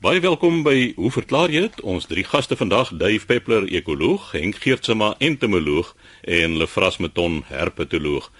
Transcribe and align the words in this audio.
Baie 0.00 0.16
welkom 0.24 0.62
by 0.64 0.94
Hoe 0.96 1.10
verklaar 1.12 1.52
jy 1.52 1.60
dit? 1.66 1.80
Ons 1.84 2.06
drie 2.08 2.22
gaste 2.24 2.56
vandag, 2.56 2.88
Dave 2.96 3.26
Peppler, 3.28 3.66
ekoloog, 3.68 4.30
Henk 4.32 4.56
Geertsma, 4.62 5.10
entomoloog 5.20 5.90
en 6.24 6.54
Lefras 6.56 6.96
Meton, 7.04 7.42
herpetoloog. 7.50 8.30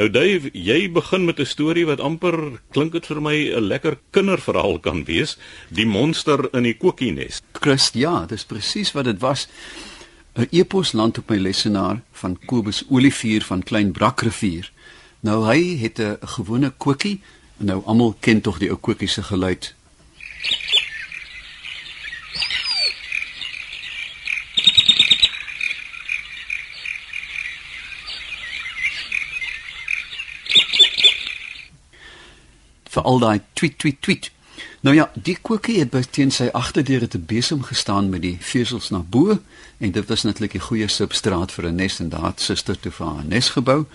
Nou 0.00 0.06
Dave, 0.08 0.48
jy 0.56 0.88
begin 0.88 1.26
met 1.28 1.38
'n 1.38 1.44
storie 1.44 1.84
wat 1.84 2.00
amper 2.00 2.62
klink 2.72 2.92
dit 2.92 3.06
vir 3.06 3.20
my 3.20 3.36
'n 3.52 3.60
lekker 3.60 3.98
kinderverhaal 4.10 4.78
kan 4.78 5.04
wees, 5.04 5.36
die 5.68 5.84
monster 5.84 6.48
in 6.54 6.62
die 6.62 6.76
kokienes. 6.78 7.42
Chris, 7.52 7.90
ja, 7.92 8.24
dis 8.24 8.44
presies 8.44 8.92
wat 8.92 9.04
dit 9.04 9.20
was. 9.20 9.48
'n 10.34 10.48
Epos 10.50 10.92
land 10.92 11.18
op 11.18 11.28
my 11.28 11.36
lesenaar 11.36 12.00
van 12.12 12.38
Kobus 12.46 12.84
Olivier 12.88 13.42
van 13.42 13.62
Klein 13.62 13.92
Brakrivier. 13.92 14.72
Nou 15.20 15.44
hy 15.44 15.76
het 15.76 15.98
'n 15.98 16.16
gewone 16.20 16.70
kokie. 16.70 17.20
Nou 17.58 17.82
almal 17.84 18.16
ken 18.20 18.40
tog 18.40 18.58
die 18.58 18.70
ou 18.70 18.78
kokie 18.78 19.08
se 19.08 19.22
geluid. 19.22 19.74
Vir 32.92 33.02
al 33.02 33.18
daai 33.18 33.40
tweet 33.52 33.78
tweet 33.78 34.00
tweet. 34.00 34.30
Nou 34.82 34.94
ja, 34.96 35.10
die 35.14 35.36
koekie 35.38 35.78
het 35.78 35.92
by 35.94 36.02
teen 36.10 36.32
sy 36.34 36.48
agterdeur 36.52 37.06
te 37.08 37.18
besem 37.18 37.62
gestaan 37.62 38.10
met 38.10 38.24
die 38.24 38.36
vesels 38.42 38.90
na 38.90 38.98
bo 38.98 39.38
en 39.78 39.92
dit 39.94 40.08
was 40.08 40.24
natuurlik 40.26 40.54
'n 40.54 40.66
goeie 40.68 40.88
substraat 40.88 41.52
vir 41.52 41.66
'n 41.66 41.76
nes 41.76 42.00
en 42.00 42.08
daar 42.08 42.26
het 42.26 42.40
suster 42.40 42.80
toe 42.80 42.92
vir 42.92 43.06
haar 43.06 43.24
nes 43.24 43.48
gebou 43.48 43.86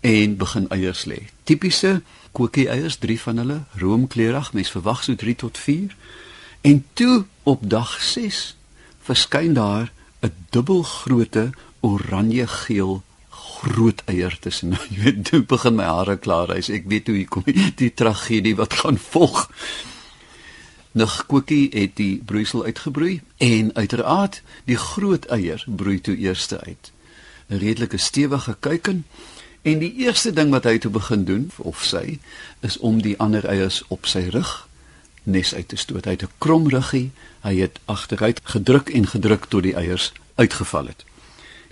en 0.00 0.36
begin 0.36 0.68
eiers 0.68 1.04
lê. 1.04 1.28
Tipiese 1.44 2.02
koekie 2.32 2.68
eiers, 2.68 2.96
drie 2.96 3.20
van 3.20 3.36
hulle, 3.36 3.60
roomkleurig, 3.76 4.52
mens 4.52 4.70
verwag 4.70 5.04
so 5.04 5.14
3 5.14 5.36
tot 5.36 5.58
4. 5.58 5.96
En 6.60 6.84
toe 6.92 7.24
op 7.42 7.70
dag 7.70 8.02
6 8.02 8.56
verskyn 9.02 9.52
daar 9.52 9.92
'n 10.20 10.32
dubbelgrootte 10.50 11.50
oranje-geel 11.80 13.02
groot 13.60 14.02
eier 14.10 14.36
tussen. 14.40 14.74
Nou, 14.74 14.82
jy 14.92 15.02
weet, 15.04 15.24
toe 15.28 15.42
begin 15.48 15.76
my 15.78 15.88
hare 15.88 16.16
klaar 16.16 16.52
hy 16.54 16.60
sê 16.64 16.80
ek 16.80 16.88
weet 16.92 17.10
hoe 17.10 17.18
hier 17.20 17.32
kom 17.32 17.46
die, 17.46 17.56
die 17.80 17.92
tragedie 17.94 18.56
wat 18.60 18.78
gaan 18.82 19.00
volg. 19.10 19.48
Nog 20.98 21.20
koekie 21.30 21.68
het 21.70 21.94
die 22.00 22.16
broeisel 22.26 22.64
uitgebroei 22.66 23.20
en 23.38 23.70
uiteraard 23.76 24.40
die 24.66 24.78
groot 24.80 25.28
eier 25.30 25.62
broei 25.66 26.00
toe 26.00 26.16
eerste 26.16 26.58
uit. 26.66 26.90
'n 27.50 27.60
Redelike 27.62 27.98
stewige 27.98 28.56
kuiken 28.60 29.04
en 29.62 29.78
die 29.78 29.92
eerste 30.06 30.32
ding 30.32 30.50
wat 30.50 30.64
hy 30.64 30.78
toe 30.78 30.90
begin 30.90 31.24
doen 31.24 31.50
of 31.58 31.84
sy 31.84 32.18
is 32.60 32.78
om 32.78 33.02
die 33.02 33.18
ander 33.18 33.46
eiers 33.46 33.82
op 33.88 34.06
sy 34.06 34.28
rug 34.34 34.66
nes 35.22 35.54
uit 35.54 35.68
te 35.68 35.76
stoot. 35.76 36.04
Hy 36.04 36.10
het 36.10 36.22
'n 36.22 36.38
krom 36.38 36.68
ruggie, 36.68 37.10
hy 37.40 37.54
het 37.60 37.78
agteruit 37.84 38.40
gedruk 38.42 38.88
en 38.88 39.06
gedruk 39.06 39.46
tot 39.46 39.62
die 39.62 39.74
eiers 39.74 40.12
uitgeval 40.34 40.86
het. 40.86 41.04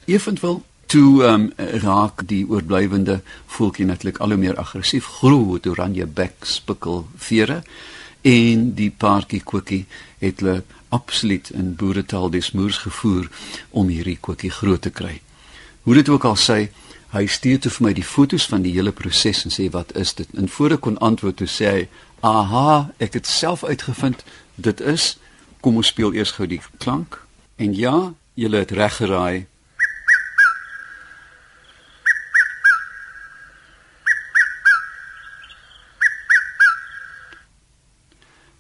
Evenwel 0.04 0.64
toe 0.88 1.24
um, 1.28 1.50
raak 1.84 2.22
die 2.30 2.46
oorblywende 2.48 3.20
voeltjie 3.52 3.84
natuurlik 3.86 4.18
al 4.24 4.32
hoe 4.32 4.40
meer 4.40 4.56
aggressief 4.56 5.06
groot 5.20 5.66
oranje 5.68 6.06
bek 6.06 6.46
spikkel 6.48 7.02
vere 7.28 7.62
en 8.24 8.70
die 8.78 8.88
paartjie 8.90 9.42
koekie 9.44 9.84
het 10.22 10.40
hulle 10.40 10.62
absoluut 10.88 11.50
in 11.52 11.74
boeretaal 11.76 12.30
desmoers 12.32 12.80
gevoer 12.86 13.28
om 13.70 13.92
hierdie 13.92 14.16
koekie 14.20 14.50
groot 14.50 14.80
te 14.82 14.90
kry. 14.90 15.18
Hoe 15.84 15.94
dit 15.94 16.08
ook 16.08 16.24
al 16.24 16.36
sê, 16.40 16.58
hy 17.12 17.24
stuur 17.26 17.60
toe 17.64 17.72
vir 17.76 17.86
my 17.86 17.92
die 17.96 18.04
fotos 18.04 18.48
van 18.48 18.64
die 18.64 18.72
hele 18.72 18.92
proses 18.92 19.44
en 19.44 19.52
sê 19.52 19.68
wat 19.72 19.92
is 19.96 20.14
dit? 20.16 20.28
En 20.40 20.48
voor 20.48 20.78
ek 20.78 20.84
kon 20.88 20.98
antwoord 21.04 21.36
toe 21.40 21.48
sê 21.48 21.70
hy, 21.70 21.88
"Aha, 22.20 22.90
ek 22.98 23.12
het 23.14 23.26
self 23.26 23.64
uitgevind 23.64 24.24
dit 24.56 24.80
is 24.80 25.18
kom 25.60 25.76
ons 25.76 25.86
speel 25.86 26.12
eers 26.12 26.32
gou 26.32 26.46
die 26.46 26.60
klank." 26.78 27.20
En 27.56 27.74
ja, 27.74 28.12
jy 28.34 28.48
het 28.50 28.70
reg 28.70 28.96
geraai, 28.96 29.46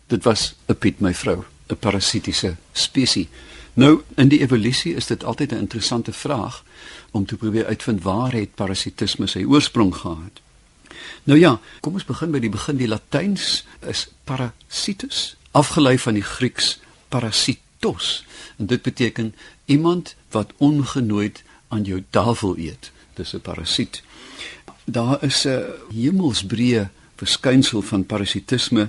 Dit 0.08 0.24
was 0.24 0.54
'n 0.66 0.74
piet 0.74 1.00
my 1.00 1.14
vrou, 1.14 1.44
'n 1.68 1.76
parasitiese 1.76 2.56
spesies. 2.72 3.26
Nou 3.74 4.02
in 4.16 4.28
die 4.28 4.40
evolusie 4.40 4.94
is 4.94 5.06
dit 5.06 5.24
altyd 5.24 5.52
'n 5.52 5.58
interessante 5.58 6.12
vraag 6.12 6.64
om 7.10 7.26
te 7.26 7.36
probeer 7.36 7.66
uitvind 7.66 8.02
waar 8.02 8.32
het 8.32 8.54
parasitisme 8.54 9.26
sy 9.26 9.44
oorsprong 9.44 9.94
gehad. 9.94 10.40
Nou 11.24 11.38
ja, 11.38 11.60
kom 11.80 11.92
ons 11.92 12.04
begin 12.04 12.30
by 12.30 12.38
die 12.38 12.50
begin. 12.50 12.76
Die 12.76 12.88
Latyns 12.88 13.64
is 13.86 14.08
parasitus, 14.24 15.36
afgelei 15.50 15.98
van 15.98 16.14
die 16.14 16.22
Grieks 16.22 16.78
parasitos. 17.08 18.24
En 18.56 18.66
dit 18.66 18.82
beteken 18.82 19.34
iemand 19.64 20.14
wat 20.30 20.52
ongenooid 20.56 21.42
aan 21.68 21.84
jou 21.84 22.04
tafel 22.10 22.58
eet. 22.58 22.90
Dis 23.14 23.34
'n 23.34 23.40
parasiet. 23.40 24.02
Daar 24.84 25.24
is 25.24 25.46
'n 25.46 25.64
hemelsbreë 25.94 26.88
verskynsel 27.16 27.82
van 27.82 28.06
parasitisme 28.06 28.88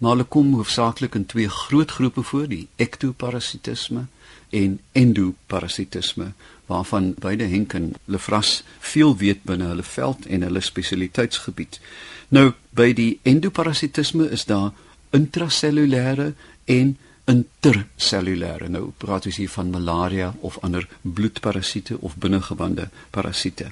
maar 0.00 0.14
hulle 0.14 0.24
kom 0.24 0.54
hoofsaaklik 0.56 1.14
in 1.14 1.26
twee 1.28 1.48
groot 1.48 1.90
groepe 1.90 2.22
voor, 2.22 2.46
die 2.48 2.68
ektoparasitisme 2.80 4.06
en 4.50 4.78
endoparasitisme, 4.92 6.32
waarvan 6.66 7.12
beide 7.18 7.44
Henk 7.44 7.74
en 7.76 7.92
Lefras 8.04 8.62
veel 8.78 9.16
weet 9.16 9.42
binne 9.44 9.68
hulle 9.68 9.84
veld 9.84 10.26
en 10.26 10.46
hulle 10.46 10.62
spesialiteitsgebied. 10.64 11.80
Nou, 12.28 12.52
by 12.70 12.92
die 12.96 13.18
endoparasitisme 13.28 14.30
is 14.32 14.46
daar 14.48 14.72
intrasellulêre 15.12 16.32
en 16.64 16.96
intercellulêre. 17.28 18.70
Nou 18.72 18.88
praat 19.04 19.28
ons 19.28 19.42
hier 19.42 19.52
van 19.52 19.70
malaria 19.74 20.32
of 20.40 20.56
ander 20.64 20.88
bloedparasiete 21.02 22.00
of 22.00 22.16
binnengewande 22.16 22.88
parasiete. 23.10 23.70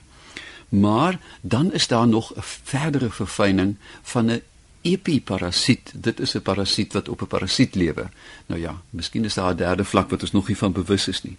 Maar 0.69 1.17
dan 1.41 1.73
is 1.73 1.89
daar 1.89 2.09
nog 2.09 2.35
'n 2.35 2.45
verdere 2.45 3.11
verfyning 3.11 3.77
van 4.03 4.31
'n 4.31 4.43
epiparasiet. 4.83 5.93
Dit 5.95 6.21
is 6.21 6.35
'n 6.35 6.43
parasiet 6.43 6.93
wat 6.93 7.09
op 7.09 7.23
'n 7.23 7.27
parasiet 7.27 7.75
lewe. 7.75 8.09
Nou 8.47 8.61
ja, 8.61 8.81
miskien 8.91 9.25
is 9.25 9.35
daar 9.35 9.53
'n 9.53 9.57
derde 9.57 9.85
vlak 9.85 10.11
wat 10.11 10.23
ons 10.23 10.33
nog 10.33 10.49
nie 10.49 10.57
van 10.57 10.73
bewus 10.73 11.09
is 11.09 11.23
nie. 11.23 11.37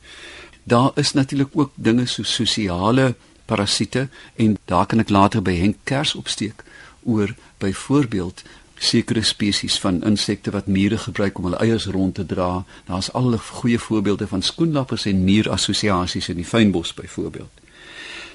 Daar 0.63 0.91
is 0.95 1.13
natuurlik 1.13 1.49
ook 1.51 1.71
dinge 1.75 2.05
so 2.05 2.23
sosiale 2.23 3.15
parasiete 3.45 4.09
en 4.35 4.57
daar 4.65 4.85
kan 4.85 4.99
ek 4.99 5.09
later 5.09 5.41
by 5.41 5.55
Henk 5.55 5.75
Kers 5.83 6.15
opsteek 6.15 6.63
oor 7.03 7.35
byvoorbeeld 7.57 8.43
sekere 8.75 9.21
spesies 9.21 9.79
van 9.79 10.03
insekte 10.03 10.51
wat 10.51 10.67
mure 10.67 10.97
gebruik 10.97 11.37
om 11.37 11.43
hulle 11.43 11.57
eiers 11.57 11.85
rond 11.85 12.15
te 12.15 12.25
dra. 12.25 12.65
Daar's 12.85 13.11
al 13.11 13.37
goeie 13.37 13.79
voorbeelde 13.79 14.27
van 14.27 14.41
skoenlappers 14.41 15.05
en 15.05 15.23
muurassosiasies 15.23 16.29
in 16.29 16.35
die 16.35 16.45
fynbos 16.45 16.93
byvoorbeeld. 16.93 17.51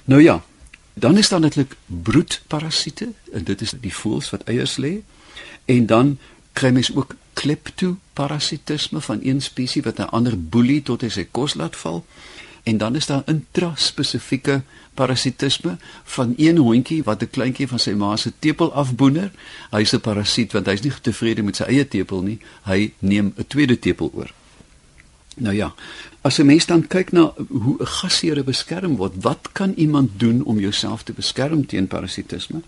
Nou 0.05 0.23
ja, 0.23 0.43
Dan 0.95 1.19
is 1.19 1.29
daar 1.29 1.41
natuurlik 1.41 1.77
broedparasiete 1.87 3.13
en 3.33 3.45
dit 3.45 3.61
is 3.61 3.73
die 3.81 3.95
voëls 3.95 4.31
wat 4.31 4.45
eiers 4.45 4.77
lê. 4.77 5.03
En 5.65 5.87
dan 5.87 6.19
kry 6.53 6.71
mens 6.71 6.95
ook 6.95 7.17
kleptoparasitisme 7.33 9.01
van 9.01 9.19
een 9.23 9.43
spesies 9.43 9.85
wat 9.85 9.99
'n 9.99 10.13
ander 10.17 10.43
boelie 10.43 10.83
tot 10.83 11.01
hy 11.01 11.09
sy 11.09 11.27
kos 11.31 11.55
laat 11.55 11.77
val. 11.77 12.05
En 12.63 12.77
dan 12.77 12.95
is 12.95 13.07
daar 13.07 13.23
intraspesifieke 13.27 14.63
parasitisme 14.95 15.77
van 16.05 16.35
een 16.37 16.57
hondjie 16.57 17.03
wat 17.03 17.23
'n 17.23 17.31
kleintjie 17.31 17.69
van 17.69 17.79
sy 17.79 17.91
ma 17.91 18.17
se 18.17 18.33
tepel 18.39 18.73
afboener. 18.73 19.31
Hy's 19.71 19.93
'n 19.93 20.01
parasiet 20.01 20.53
want 20.53 20.67
hy's 20.67 20.81
nie 20.81 20.93
tevrede 21.01 21.43
met 21.43 21.57
sy 21.57 21.63
eie 21.63 21.89
tepel 21.89 22.23
nie. 22.23 22.39
Hy 22.63 22.93
neem 22.99 23.33
'n 23.37 23.45
tweede 23.47 23.79
tepel 23.79 24.11
oor. 24.15 24.33
Nou 25.35 25.55
ja, 25.55 25.75
as 26.21 26.39
'n 26.39 26.47
mens 26.47 26.67
dan 26.67 26.87
kyk 26.87 27.13
na 27.13 27.33
hoe 27.49 27.77
'n 27.79 27.87
gasheer 27.87 28.45
beskerm 28.45 28.97
word, 28.97 29.13
wat 29.21 29.49
kan 29.53 29.73
iemand 29.77 30.11
doen 30.17 30.45
om 30.45 30.61
jouself 30.61 31.03
te 31.03 31.13
beskerm 31.13 31.67
teen 31.67 31.87
parasitisme? 31.87 32.61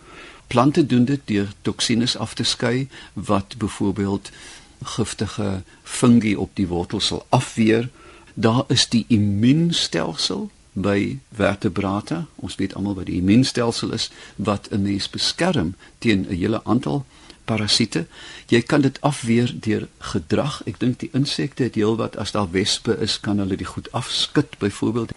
Plante 0.47 0.87
doen 0.87 1.05
dit 1.05 1.21
deur 1.25 1.53
toksines 1.63 2.17
af 2.17 2.35
te 2.35 2.43
skei 2.43 2.89
wat 3.13 3.55
byvoorbeeld 3.59 4.31
giftige 4.83 5.63
fungi 5.83 6.37
op 6.37 6.51
die 6.55 6.67
wortels 6.67 7.07
sal 7.07 7.27
afweer. 7.29 7.89
Daar 8.35 8.65
is 8.69 8.89
die 8.89 9.05
immuunstelsel 9.09 10.51
by 10.73 11.19
vertebrate. 11.33 12.25
Ons 12.35 12.55
weet 12.55 12.75
almal 12.75 12.95
wat 12.95 13.07
die 13.07 13.17
immuunstelsel 13.17 13.93
is 13.93 14.11
wat 14.37 14.69
'n 14.71 14.83
mens 14.83 15.11
beskerm 15.11 15.75
teen 15.99 16.27
'n 16.29 16.35
hele 16.35 16.65
aantal 16.65 17.05
parasiete. 17.47 18.07
Jy 18.53 18.61
kan 18.63 18.83
dit 18.85 19.01
afweer 19.01 19.53
deur 19.65 19.87
gedrag. 20.13 20.61
Ek 20.67 20.81
dink 20.83 21.01
die 21.03 21.11
insekte 21.17 21.67
het 21.67 21.79
heelwat 21.79 22.19
as 22.21 22.35
daar 22.37 22.51
wespe 22.53 22.99
is, 23.03 23.21
kan 23.21 23.39
hulle 23.43 23.57
dit 23.57 23.67
goed 23.67 23.91
afskud 23.97 24.59
byvoorbeeld. 24.63 25.15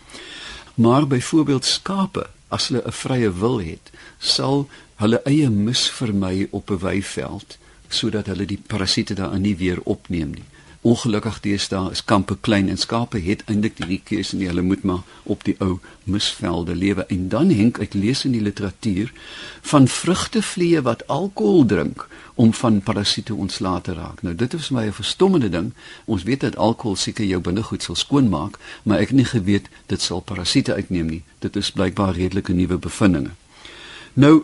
Maar 0.80 1.08
byvoorbeeld 1.08 1.66
skape, 1.66 2.30
as 2.48 2.70
hulle 2.70 2.84
'n 2.86 2.92
vrye 2.92 3.32
wil 3.32 3.60
het, 3.60 3.92
sal 4.20 4.70
hulle 4.96 5.22
eie 5.26 5.50
mis 5.50 5.90
vermy 5.90 6.48
op 6.52 6.72
'n 6.72 6.80
weiveld 6.80 7.58
sodat 7.90 8.26
hulle 8.26 8.46
die 8.46 8.62
parasiete 8.68 9.14
daarin 9.14 9.42
nie 9.42 9.56
weer 9.58 9.80
opneem 9.84 10.30
nie. 10.30 10.49
Ongelukkig 10.82 11.40
deesdae 11.44 11.92
is 11.92 12.04
kampe 12.08 12.38
klein 12.40 12.70
en 12.72 12.78
skape 12.80 13.20
het 13.20 13.42
eintlik 13.52 13.82
die 13.84 14.00
keuse 14.04 14.38
nie. 14.40 14.48
Hulle 14.48 14.62
moet 14.64 14.84
maar 14.88 15.02
op 15.24 15.44
die 15.44 15.56
ou 15.60 15.80
misvelde 16.04 16.76
lewe. 16.76 17.04
En 17.12 17.28
dan 17.30 17.52
henk 17.52 17.82
ek 17.84 17.98
lees 18.00 18.24
in 18.24 18.32
die 18.32 18.42
literatuur 18.42 19.12
van 19.72 19.88
vrugtevliee 19.92 20.82
wat 20.88 21.04
alkohol 21.08 21.66
drink 21.66 22.08
om 22.40 22.54
van 22.54 22.80
parasiete 22.82 23.36
ontslae 23.36 23.82
te 23.82 23.94
raak. 23.94 24.24
Nou 24.24 24.36
dit 24.36 24.54
is 24.54 24.68
vir 24.72 24.78
my 24.78 24.86
'n 24.88 24.96
verstommende 25.02 25.50
ding. 25.50 25.74
Ons 26.06 26.24
weet 26.24 26.40
dat 26.40 26.56
alkohol 26.56 26.96
seker 26.96 27.26
jou 27.26 27.42
binnegoed 27.42 27.84
sal 27.84 27.96
skoonmaak, 27.96 28.60
maar 28.84 29.00
ek 29.00 29.08
het 29.08 29.18
nie 29.18 29.26
geweet 29.26 29.68
dit 29.86 30.02
sal 30.02 30.22
parasiete 30.22 30.74
uitneem 30.74 31.08
nie. 31.08 31.24
Dit 31.40 31.56
is 31.56 31.72
blykbaar 31.72 32.16
redelike 32.16 32.54
nuwe 32.54 32.78
bevindinge. 32.78 33.32
Nou, 34.14 34.44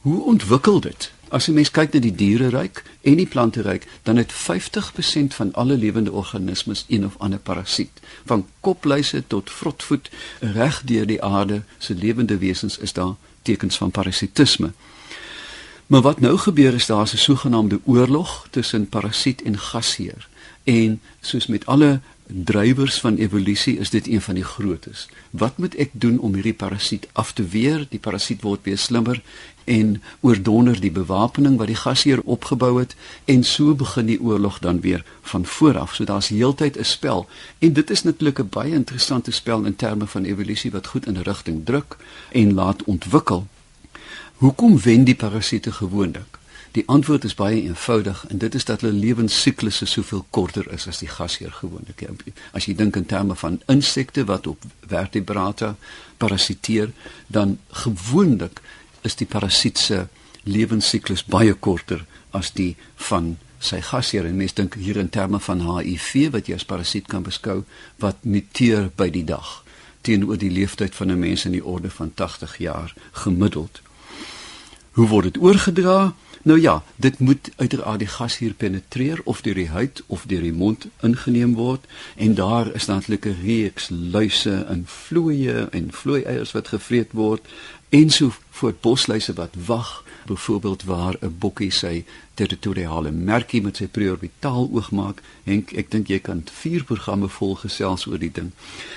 hoe 0.00 0.22
ontwikkel 0.22 0.80
dit? 0.80 1.12
As 1.36 1.50
jy 1.50 1.52
mens 1.52 1.68
kyk 1.68 1.92
na 1.92 2.00
die 2.00 2.14
diereryk 2.16 2.78
en 3.04 3.18
die 3.20 3.28
planteryk, 3.28 3.84
dan 4.08 4.16
het 4.16 4.32
50% 4.32 5.34
van 5.36 5.50
alle 5.52 5.76
lewende 5.76 6.12
organismes 6.16 6.86
een 6.88 7.04
of 7.04 7.18
ander 7.20 7.38
parasiet. 7.38 8.00
Van 8.24 8.46
kopluise 8.64 9.20
tot 9.26 9.52
vrotvoet 9.52 10.08
reg 10.40 10.80
deur 10.88 11.04
die 11.06 11.20
aarde 11.22 11.60
se 11.78 11.94
lewende 11.94 12.38
wesens 12.40 12.78
is 12.78 12.96
daar 12.96 13.14
tekens 13.42 13.76
van 13.76 13.90
parasitisme. 13.90 14.72
Maar 15.86 16.02
wat 16.08 16.20
nou 16.20 16.38
gebeur 16.38 16.74
is 16.74 16.86
daar 16.86 17.04
'n 17.04 17.16
sogenaamde 17.16 17.80
oorlog 17.84 18.48
tussen 18.50 18.88
parasiet 18.88 19.42
en 19.42 19.58
gasheer. 19.58 20.28
En 20.64 21.00
soos 21.20 21.46
met 21.46 21.66
alle 21.66 22.00
drywers 22.26 23.00
van 23.00 23.16
evolusie 23.16 23.78
is 23.78 23.90
dit 23.90 24.06
een 24.06 24.20
van 24.20 24.34
die 24.34 24.44
grootes. 24.44 25.08
Wat 25.30 25.58
moet 25.58 25.74
ek 25.74 25.90
doen 25.92 26.18
om 26.18 26.34
hierdie 26.34 26.54
parasiet 26.54 27.08
af 27.12 27.32
te 27.32 27.44
weer? 27.44 27.86
Die 27.88 27.98
parasiet 27.98 28.42
word 28.42 28.60
weer 28.62 28.78
slimmer 28.78 29.22
en 29.66 30.02
oordonder 30.20 30.80
die 30.80 30.90
bewapening 30.90 31.56
wat 31.58 31.66
die 31.66 31.78
gasheer 31.78 32.20
opgebou 32.24 32.78
het 32.78 32.94
en 33.24 33.44
so 33.44 33.74
begin 33.74 34.06
die 34.06 34.20
oorlog 34.22 34.58
dan 34.58 34.80
weer 34.80 35.04
van 35.22 35.46
voor 35.46 35.78
af. 35.78 35.94
So 35.94 36.04
daar's 36.04 36.28
heeltyd 36.28 36.78
'n 36.78 36.84
spel 36.84 37.26
en 37.58 37.72
dit 37.72 37.90
is 37.90 38.02
natuurlik 38.02 38.38
'n 38.38 38.48
baie 38.48 38.72
interessante 38.72 39.30
spel 39.30 39.64
in 39.64 39.76
terme 39.76 40.06
van 40.06 40.24
evolusie 40.24 40.70
wat 40.70 40.86
goed 40.86 41.06
in 41.06 41.22
rigting 41.22 41.64
druk 41.64 41.96
en 42.32 42.54
laat 42.54 42.84
ontwikkel. 42.84 43.46
Hoekom 44.36 44.80
wen 44.80 45.04
die 45.04 45.14
parasiete 45.14 45.72
gewoonlik? 45.72 46.38
Die 46.76 46.84
antwoord 46.86 47.24
is 47.24 47.34
baie 47.34 47.62
eenvoudig 47.62 48.24
en 48.28 48.38
dit 48.38 48.54
is 48.54 48.64
dat 48.64 48.80
hulle 48.80 48.92
lewensiklusse 48.92 49.86
soveel 49.86 50.26
korter 50.30 50.66
is 50.72 50.84
as 50.86 50.98
die 51.00 51.08
gasheer 51.08 51.52
gewoonlik. 51.52 52.02
Ja, 52.04 52.34
as 52.52 52.66
jy 52.68 52.74
dink 52.76 52.98
in 53.00 53.06
terme 53.08 53.36
van 53.40 53.62
insekte 53.72 54.26
wat 54.28 54.46
op 54.46 54.64
vertebrata 54.86 55.76
parasiteer, 56.20 56.92
dan 57.26 57.58
gewoonlik 57.70 58.60
is 59.06 59.16
die 59.16 59.26
parasiet 59.30 59.78
se 59.78 60.06
lewensiklus 60.44 61.24
baie 61.24 61.54
korter 61.54 62.04
as 62.36 62.52
die 62.54 62.74
van 63.08 63.36
sy 63.58 63.80
gasheer. 63.80 64.26
En 64.26 64.36
mense 64.36 64.58
dink 64.58 64.76
hier 64.78 64.98
in 65.00 65.10
terme 65.10 65.40
van 65.40 65.64
HIV 65.64 66.30
wat 66.34 66.50
jy 66.50 66.58
as 66.58 66.68
parasiet 66.68 67.08
kan 67.10 67.24
beskou 67.26 67.62
wat 68.02 68.24
muteer 68.24 68.90
by 68.96 69.10
die 69.10 69.24
dag 69.24 69.62
teenoor 70.06 70.38
die 70.38 70.52
leeftyd 70.54 70.94
van 70.94 71.10
'n 71.10 71.18
mens 71.18 71.44
in 71.44 71.52
die 71.52 71.64
orde 71.64 71.90
van 71.90 72.14
80 72.14 72.58
jaar 72.58 72.94
gemiddeld. 73.12 73.82
Hoe 74.92 75.08
word 75.08 75.24
dit 75.24 75.42
oorgedra? 75.42 76.14
Nou 76.42 76.60
ja, 76.60 76.84
dit 76.96 77.18
moet 77.18 77.50
uiteraard 77.56 77.98
die 77.98 78.08
gas 78.08 78.38
hier 78.38 78.54
penetreer 78.54 79.20
of 79.24 79.40
deur 79.40 79.54
die 79.54 79.68
huid 79.68 80.02
of 80.06 80.24
deur 80.30 80.40
die 80.40 80.52
mond 80.52 80.86
ingeneem 81.02 81.54
word 81.54 81.84
en 82.14 82.34
daar 82.34 82.70
is 82.74 82.86
natuurlik 82.86 83.26
'n 83.26 83.40
reeks 83.42 83.88
luise 83.90 84.64
en 84.68 84.84
vloeie 84.86 85.66
en 85.70 85.92
vloeieiers 85.92 86.52
wat 86.52 86.68
gevreet 86.68 87.12
word 87.12 87.48
en 87.88 88.10
so 88.10 88.32
voort 88.50 88.80
bosluise 88.80 89.32
wat 89.32 89.54
wag 89.66 90.04
byvoorbeeld 90.26 90.84
waar 90.84 91.16
'n 91.20 91.36
bokkie 91.38 91.70
sy 91.70 92.04
territoriale 92.34 93.10
merkie 93.10 93.62
met 93.62 93.76
sy 93.76 93.86
preorbitaal 93.86 94.68
oog 94.72 94.90
maak 94.90 95.22
Henk 95.44 95.72
ek 95.72 95.90
dink 95.90 96.08
jy 96.08 96.18
kan 96.18 96.44
vier 96.52 96.84
programme 96.84 97.28
vol 97.28 97.54
gesels 97.54 98.06
oor 98.06 98.18
die 98.18 98.32
ding. 98.32 98.50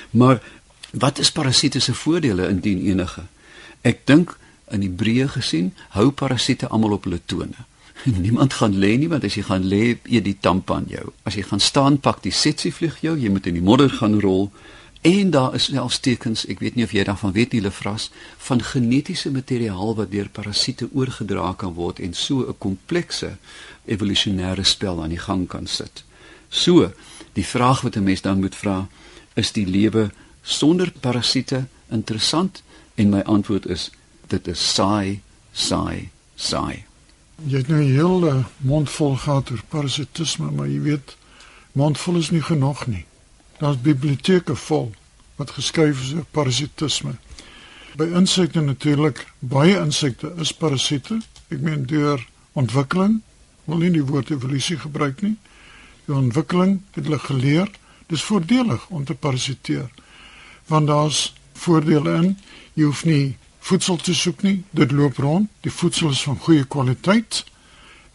Maar 0.10 0.42
wat 0.92 1.20
is 1.20 1.32
parasiete 1.32 1.80
se 1.80 1.94
voordele 1.94 2.50
indien 2.50 2.86
enige? 2.86 3.24
Ek 3.82 4.06
dink 4.06 4.38
in 4.72 4.80
die 4.80 4.90
breë 4.90 5.28
gesien 5.28 5.74
hou 5.90 6.10
parasiete 6.12 6.68
almal 6.68 6.92
op 6.92 7.04
hulle 7.04 7.22
tone. 7.26 7.66
Niemand 8.26 8.54
gaan 8.54 8.76
lê 8.80 8.98
nie 8.98 9.10
want 9.12 9.24
as 9.24 9.36
jy 9.36 9.44
gaan 9.44 9.68
lê 9.68 9.98
eet 10.04 10.26
die 10.26 10.38
tampan 10.40 10.86
jou. 10.88 11.12
As 11.24 11.36
jy 11.36 11.44
gaan 11.44 11.60
staan 11.60 12.00
pak 12.00 12.24
die 12.24 12.32
setsie 12.32 12.74
vlieg 12.74 13.02
jou 13.02 13.18
jy 13.18 13.30
moet 13.30 13.48
in 13.48 13.60
die 13.60 13.66
modder 13.66 13.90
gaan 13.90 14.20
rol 14.20 14.50
En 15.02 15.30
daar 15.30 15.54
is 15.54 15.64
selfs 15.64 16.00
tekens, 16.00 16.44
ek 16.52 16.60
weet 16.60 16.76
nie 16.76 16.84
of 16.84 16.92
jy 16.92 17.06
daarvan 17.08 17.32
weet 17.32 17.54
nie, 17.56 17.62
Lefras, 17.64 18.10
van 18.38 18.60
genetiese 18.64 19.32
materiaal 19.32 19.94
wat 19.96 20.12
deur 20.12 20.28
parasiete 20.30 20.90
oorgedra 20.92 21.54
kan 21.56 21.74
word 21.74 22.02
en 22.04 22.14
so 22.14 22.44
'n 22.44 22.58
komplekse 22.58 23.38
evolusionêre 23.86 24.64
spel 24.64 25.04
aan 25.04 25.16
die 25.16 25.24
gang 25.28 25.48
kan 25.48 25.68
sit. 25.68 26.04
So, 26.50 26.92
die 27.34 27.46
vraag 27.46 27.82
wat 27.82 27.96
'n 27.96 28.04
mens 28.04 28.22
dan 28.22 28.40
moet 28.40 28.56
vra, 28.56 28.88
is 29.34 29.52
die 29.52 29.66
lewe 29.66 30.12
sonder 30.42 30.92
parasiete 31.00 31.68
interessant? 31.90 32.64
En 32.96 33.10
my 33.10 33.22
antwoord 33.22 33.66
is 33.68 33.92
dit 34.28 34.48
is 34.48 34.74
saai, 34.74 35.22
saai, 35.52 36.10
saai. 36.36 36.84
Jy 37.46 37.58
het 37.58 37.68
nou 37.68 37.82
'n 37.82 37.96
hele 37.96 38.44
mond 38.58 38.90
vol 38.90 39.16
gehad 39.16 39.52
oor 39.52 39.64
parasitisme, 39.70 40.52
maar 40.52 40.68
jy 40.68 40.82
weet, 40.82 41.16
mond 41.72 41.98
vol 41.98 42.16
is 42.18 42.30
nie 42.30 42.42
genoeg 42.42 42.88
nie. 42.88 43.06
Daar's 43.60 43.82
biblioteke 43.82 44.56
vol 44.56 44.92
wat 45.36 45.52
geskryf 45.52 46.02
is 46.02 46.14
oor 46.14 46.26
parasitisme. 46.32 47.14
By 48.00 48.08
insekte 48.16 48.62
natuurlik, 48.62 49.26
baie 49.40 49.76
insekte 49.80 50.32
is 50.40 50.54
parasiete. 50.56 51.20
Ek 51.52 51.60
meen 51.60 51.84
deur 51.88 52.24
ontwikkeling, 52.60 53.20
wil 53.68 53.84
nie 53.84 53.92
die 53.92 54.06
woord 54.06 54.32
evolusie 54.32 54.78
gebruik 54.80 55.22
nie. 55.26 55.36
Die 56.08 56.16
ontwikkeling 56.16 56.80
het 56.96 57.04
hulle 57.04 57.20
geleer, 57.20 57.72
dis 58.08 58.24
voordelig 58.24 58.88
om 58.90 59.04
te 59.06 59.16
parasiteer. 59.16 59.90
Want 60.72 60.88
daar's 60.88 61.22
voordele 61.60 62.16
in. 62.16 62.36
Jy 62.74 62.88
hoef 62.88 63.06
nie 63.06 63.38
voedsel 63.60 63.98
te 63.98 64.16
soek 64.16 64.44
nie. 64.48 64.62
Dit 64.72 64.92
loop 64.92 65.18
rond. 65.18 65.50
Die 65.68 65.74
voedsel 65.74 66.16
is 66.16 66.24
van 66.24 66.40
goeie 66.40 66.64
kwaliteit 66.64 67.44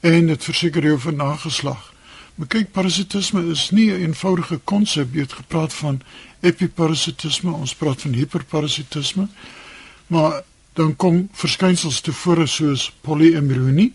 en 0.01 0.27
dit 0.33 0.45
verseker 0.45 0.85
jou 0.85 0.97
vir 1.01 1.17
nageslag. 1.17 1.94
Maar 2.35 2.47
kyk, 2.47 2.73
parasitisme 2.73 3.45
is 3.51 3.71
nie 3.71 3.91
'n 3.91 4.01
eenvoudige 4.01 4.61
konsep. 4.65 5.15
Jy 5.15 5.21
het 5.21 5.33
gepraat 5.33 5.75
van 5.75 6.01
epiparasitisme, 6.41 7.53
ons 7.53 7.75
praat 7.75 8.01
van 8.01 8.13
hiperparasitisme. 8.13 9.29
Maar 10.07 10.43
dan 10.73 10.97
kom 10.97 11.29
verskynsels 11.33 12.01
tevore 12.01 12.47
soos 12.47 12.93
polyembryonie. 13.01 13.93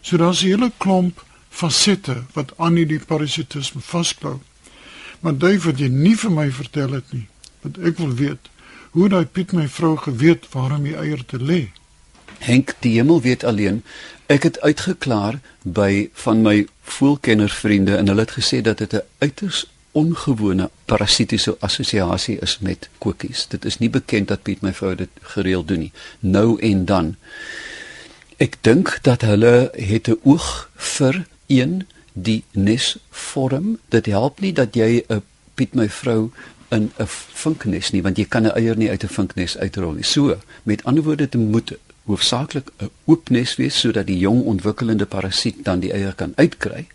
So 0.00 0.16
daar's 0.16 0.42
'n 0.42 0.46
hele 0.46 0.72
klomp 0.76 1.24
fasette 1.48 2.24
wat 2.32 2.52
aan 2.56 2.74
hierdie 2.74 3.04
parasitisme 3.04 3.80
vasklou. 3.80 4.40
Maar 5.20 5.38
dit 5.38 5.62
wat 5.62 5.78
jy 5.78 5.88
nie 5.88 6.16
vir 6.16 6.32
my 6.32 6.50
vertel 6.52 6.92
het 6.96 7.12
nie, 7.12 7.26
wat 7.60 7.78
ek 7.78 7.98
wil 7.98 8.14
weet, 8.14 8.50
hoe 8.90 9.08
daai 9.08 9.26
Piet 9.26 9.52
my 9.52 9.68
vrou 9.68 9.96
geweet 9.96 10.48
waarom 10.54 10.82
die 10.82 10.96
eier 10.96 11.24
te 11.24 11.38
lê. 11.38 11.68
Henk 12.40 12.74
die 12.80 12.94
hemel 12.96 13.20
weet 13.20 13.44
alleen. 13.44 13.82
Ek 14.32 14.46
het 14.48 14.60
uitgeklaar 14.60 15.40
by 15.62 16.08
van 16.24 16.40
my 16.42 16.66
voelkennervriende 16.96 17.96
en 17.96 18.08
hulle 18.08 18.24
het 18.24 18.38
gesê 18.38 18.60
dat 18.64 18.78
dit 18.78 18.94
'n 18.94 19.04
uiters 19.18 19.66
ongewone 19.92 20.70
parasitiese 20.84 21.56
assosiasie 21.60 22.38
is 22.38 22.58
met 22.58 22.88
koekies. 22.98 23.46
Dit 23.48 23.64
is 23.64 23.78
nie 23.78 23.90
bekend 23.90 24.28
dat 24.28 24.42
Piet 24.42 24.62
my 24.62 24.72
vrou 24.72 24.94
dit 24.94 25.10
gereeld 25.34 25.68
doen 25.68 25.78
nie. 25.78 25.92
Nou 26.20 26.58
en 26.60 26.84
dan. 26.84 27.16
Ek 28.36 28.56
dink 28.60 28.98
dat 29.02 29.26
hulle 29.26 29.70
het 29.74 30.08
'n 30.08 30.20
oog 30.22 30.70
vir 30.74 31.26
een 31.46 31.86
die 32.12 32.44
nesvorm. 32.52 33.78
Dit 33.88 34.06
help 34.06 34.40
nie 34.40 34.52
dat 34.52 34.74
jy 34.74 35.04
'n 35.08 35.22
Piet 35.54 35.74
my 35.74 35.88
vrou 35.88 36.30
in 36.70 36.92
'n 36.98 37.06
vinknes 37.42 37.90
nie 37.90 38.02
want 38.02 38.16
jy 38.16 38.24
kan 38.24 38.46
'n 38.46 38.54
eier 38.54 38.76
nie 38.76 38.90
uit 38.90 39.04
'n 39.04 39.08
vinknes 39.08 39.58
uitrol 39.58 39.92
nie. 39.92 40.04
So, 40.04 40.38
met 40.62 40.84
ander 40.84 41.02
woorde, 41.02 41.28
dit 41.28 41.40
moet 41.40 41.72
hoofsaaklik 42.04 42.70
'n 42.78 42.90
oop 43.04 43.28
nes 43.30 43.56
wees 43.56 43.80
sodat 43.80 44.06
die 44.06 44.18
jong 44.18 44.42
ontwikkelende 44.44 45.06
parasiet 45.06 45.64
dan 45.64 45.80
die 45.80 45.92
eier 45.92 46.14
kan 46.14 46.32
uitkry. 46.36 46.86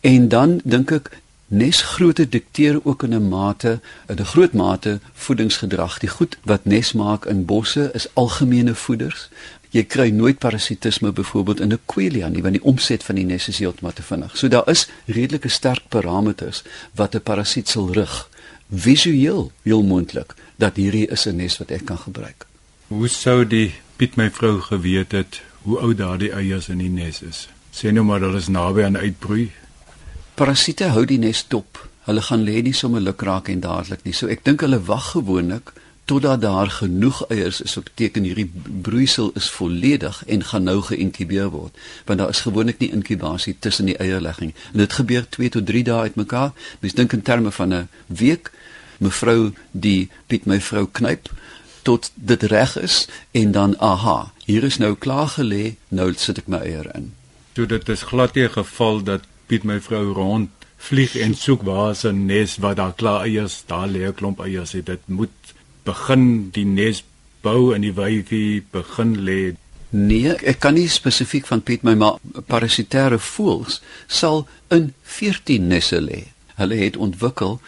En 0.00 0.28
dan 0.28 0.60
dink 0.64 0.90
ek 0.90 1.10
nesgrootte 1.50 2.28
dikteer 2.28 2.80
ook 2.84 3.02
in 3.02 3.14
'n 3.14 3.28
mate, 3.28 3.80
in 4.08 4.16
'n 4.16 4.24
groot 4.24 4.52
mate 4.52 5.00
voedingsgedrag. 5.12 5.98
Die 5.98 6.08
goed 6.08 6.38
wat 6.42 6.64
nes 6.64 6.92
maak 6.92 7.24
in 7.24 7.44
bosse 7.44 7.90
is 7.92 8.06
algemene 8.14 8.74
voeders. 8.74 9.28
Jy 9.70 9.84
kry 9.84 10.10
nooit 10.10 10.38
parasitisme 10.38 11.12
byvoorbeeld 11.12 11.60
in 11.60 11.72
'n 11.72 11.78
quelia 11.86 12.28
nie 12.28 12.42
want 12.42 12.54
die 12.54 12.64
omset 12.64 13.02
van 13.02 13.14
die 13.14 13.24
nes 13.24 13.48
is 13.48 13.58
heeltemal 13.58 13.92
te 13.92 14.02
vinnig. 14.02 14.36
So 14.36 14.48
daar 14.48 14.68
is 14.68 14.88
redelike 15.06 15.48
sterk 15.48 15.82
parameters 15.88 16.62
wat 16.94 17.14
'n 17.14 17.22
parasiet 17.22 17.68
sal 17.68 17.92
rig. 17.92 18.28
Visueel 18.70 19.52
heel 19.62 19.82
moontlik 19.82 20.34
dat 20.56 20.76
hierdie 20.76 21.06
is 21.06 21.26
'n 21.26 21.36
nes 21.36 21.58
wat 21.58 21.70
ek 21.70 21.84
kan 21.84 21.98
gebruik. 21.98 22.46
Hoe 22.86 23.08
sou 23.08 23.46
die 23.46 23.72
Piet 24.00 24.14
my 24.16 24.30
vrou 24.32 24.62
geweet 24.64 25.12
het 25.12 25.42
hoe 25.62 25.74
oud 25.78 25.98
daardie 25.98 26.30
eiers 26.32 26.70
in 26.72 26.78
die 26.80 26.88
nes 26.88 27.18
is. 27.20 27.40
Sê 27.68 27.90
nou 27.92 28.00
maar 28.08 28.22
hulle 28.24 28.38
is 28.40 28.46
naby 28.48 28.86
aan 28.86 28.96
uitbroei. 28.96 29.50
Parasiete 30.40 30.86
hou 30.94 31.02
die 31.04 31.18
nes 31.20 31.42
dop. 31.52 31.82
Hulle 32.06 32.22
gaan 32.24 32.46
lê 32.46 32.62
nie 32.64 32.72
sommer 32.72 33.04
lukraak 33.04 33.50
en 33.52 33.60
dadelik 33.60 34.06
nie. 34.06 34.14
So 34.16 34.32
ek 34.32 34.40
dink 34.46 34.64
hulle 34.64 34.78
wag 34.88 35.10
gewoonlik 35.10 35.74
totdat 36.08 36.40
daar 36.40 36.72
genoeg 36.78 37.20
eiers 37.28 37.60
is, 37.60 37.74
wat 37.76 37.90
beteken 37.90 38.24
hierdie 38.24 38.48
broeisel 38.88 39.34
is 39.36 39.50
volledig 39.52 40.22
en 40.26 40.46
gaan 40.48 40.64
nou 40.70 40.78
geïnkubeer 40.88 41.52
word, 41.52 41.76
want 42.08 42.24
daar 42.24 42.32
is 42.32 42.40
gewoonlik 42.48 42.80
nie 42.80 42.88
inkubasie 42.96 43.54
tussen 43.60 43.92
die 43.92 43.98
eierlegging. 44.00 44.54
En 44.72 44.80
dit 44.80 44.96
gebeur 44.96 45.28
2 45.28 45.52
tot 45.58 45.68
3 45.68 45.84
dae 45.90 46.08
uitmekaar. 46.08 46.56
Mens 46.80 46.96
dink 46.96 47.12
in 47.12 47.28
terme 47.28 47.52
van 47.52 47.74
'n 47.82 47.88
week. 48.06 48.48
Mevrou 48.98 49.52
die 49.70 50.08
Piet 50.26 50.46
my 50.46 50.60
vrou 50.60 50.88
knyp 50.88 51.28
tot 51.90 52.10
dit 52.14 52.42
reg 52.54 52.76
is 52.78 53.08
en 53.42 53.52
dan 53.56 53.74
aha, 53.78 54.30
hier 54.46 54.64
is 54.64 54.78
nou 54.78 54.94
klaar 54.94 55.34
gelê, 55.34 55.74
nou 55.88 56.12
sit 56.14 56.38
ek 56.38 56.50
my 56.50 56.62
eier 56.62 56.86
in. 56.94 57.10
Toe 57.58 57.66
dit 57.66 57.88
is 57.90 58.06
glad 58.12 58.38
nie 58.38 58.46
geval 58.48 59.02
dat 59.06 59.26
Piet 59.50 59.66
my 59.66 59.80
vrou 59.82 60.12
rond 60.14 60.66
vlieg 60.80 61.16
en 61.18 61.34
soek 61.34 61.64
waar 61.66 61.90
is 61.90 62.04
'n 62.06 62.26
nes 62.26 62.56
waar 62.62 62.76
daar 62.78 62.94
klaar 62.94 63.26
eiers, 63.26 63.62
daar 63.66 63.88
lê 63.88 64.06
'n 64.06 64.14
klomp 64.14 64.40
eiers. 64.40 64.70
Dit 64.70 65.02
moet 65.06 65.34
begin 65.84 66.50
die 66.50 66.64
nes 66.64 67.02
bou 67.42 67.74
en 67.74 67.80
die 67.80 67.92
wyfie 67.92 68.62
begin 68.70 69.16
lê. 69.26 69.56
Nee, 69.90 70.34
ek 70.46 70.60
kan 70.60 70.74
nie 70.74 70.88
spesifiek 70.88 71.46
van 71.46 71.62
Piet 71.62 71.82
my 71.82 71.94
maar 71.94 72.18
parasitêre 72.46 73.18
voëls 73.18 73.80
sal 74.06 74.46
in 74.68 74.92
14 75.02 75.66
nesse 75.66 76.00
lê. 76.00 76.22
Hulle 76.54 76.76
het 76.76 76.96
ontwikkel 76.96 77.60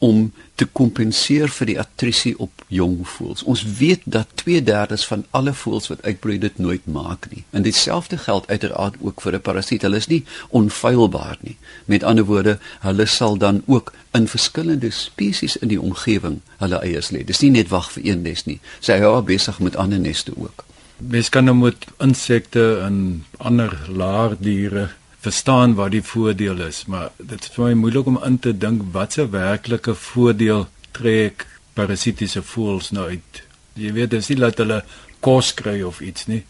om 0.00 0.30
te 0.56 0.64
kompenseer 0.64 1.52
vir 1.52 1.68
die 1.68 1.76
attrisie 1.80 2.32
op 2.40 2.62
jong 2.72 3.02
voëls. 3.04 3.42
Ons 3.44 3.64
weet 3.78 4.00
dat 4.04 4.32
2/3 4.42 5.04
van 5.10 5.24
alle 5.30 5.52
voëls 5.52 5.88
wat 5.92 6.02
uitbroei 6.02 6.38
dit 6.38 6.58
nooit 6.58 6.86
maak 6.86 7.28
nie. 7.30 7.44
En 7.50 7.62
dieselfde 7.62 8.18
geld 8.18 8.48
uiteraard 8.48 8.94
ook 9.00 9.20
vir 9.20 9.34
'n 9.34 9.40
parasiet. 9.40 9.82
Hulle 9.82 9.96
is 9.96 10.06
nie 10.06 10.24
onfeilbaar 10.48 11.36
nie. 11.40 11.56
Met 11.84 12.02
ander 12.02 12.24
woorde, 12.24 12.58
hulle 12.80 13.06
sal 13.06 13.36
dan 13.36 13.62
ook 13.66 13.92
in 14.12 14.28
verskillende 14.28 14.90
spesies 14.90 15.56
in 15.56 15.68
die 15.68 15.80
omgewing 15.80 16.40
hulle 16.56 16.80
eiers 16.80 17.10
lê. 17.10 17.24
Dis 17.24 17.40
nie 17.40 17.50
net 17.50 17.68
wag 17.68 17.92
vir 17.92 18.06
een 18.06 18.22
nes 18.22 18.44
nie. 18.44 18.60
Sy 18.80 18.98
hou 18.98 19.22
besig 19.22 19.60
met 19.60 19.76
ander 19.76 20.00
neste 20.00 20.32
ook. 20.36 20.64
Mens 20.96 21.28
kan 21.28 21.44
nou 21.44 21.56
met 21.56 21.86
insekte 21.98 22.80
en 22.84 23.24
ander 23.36 23.78
laardiere 23.88 24.88
verstaan 25.20 25.74
wat 25.76 25.92
die 25.92 26.02
voordeel 26.02 26.60
is, 26.64 26.84
maar 26.88 27.10
dit 27.16 27.44
is 27.44 27.52
vir 27.54 27.66
my 27.68 27.76
moeilik 27.82 28.08
om 28.08 28.18
in 28.24 28.38
te 28.40 28.52
dink 28.56 28.86
wat 28.94 29.16
se 29.16 29.26
werklike 29.28 29.94
voordeel 29.94 30.66
trek 30.96 31.46
parasitiese 31.76 32.42
voëls 32.42 32.90
nou 32.96 33.08
uit. 33.12 33.42
Jy 33.80 33.92
weet, 33.96 34.10
dis 34.14 34.30
nie 34.32 34.38
dat 34.40 34.60
hulle 34.62 34.80
kos 35.24 35.52
kry 35.56 35.80
of 35.86 36.00
iets 36.04 36.26
nie. 36.30 36.42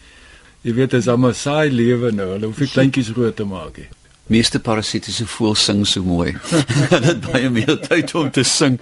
Jy 0.63 0.75
weet, 0.77 0.95
dit 0.95 1.01
is 1.03 1.09
almal 1.11 1.35
saai 1.35 1.71
lewe 1.73 2.13
nou. 2.15 2.29
Hulle 2.35 2.51
hoef 2.51 2.61
nie 2.63 2.71
kleintjies 2.71 3.13
groot 3.17 3.37
te 3.37 3.47
maak 3.49 3.81
nie. 3.81 3.89
Meeste 4.31 4.61
parasitiese 4.63 5.27
voëls 5.27 5.65
sing 5.67 5.83
so 5.89 6.07
mooi. 6.07 6.37
dit 7.09 7.25
baie 7.27 7.51
meer 7.51 7.79
tyd 7.89 8.15
om 8.15 8.31
te 8.31 8.47
sing. 8.47 8.79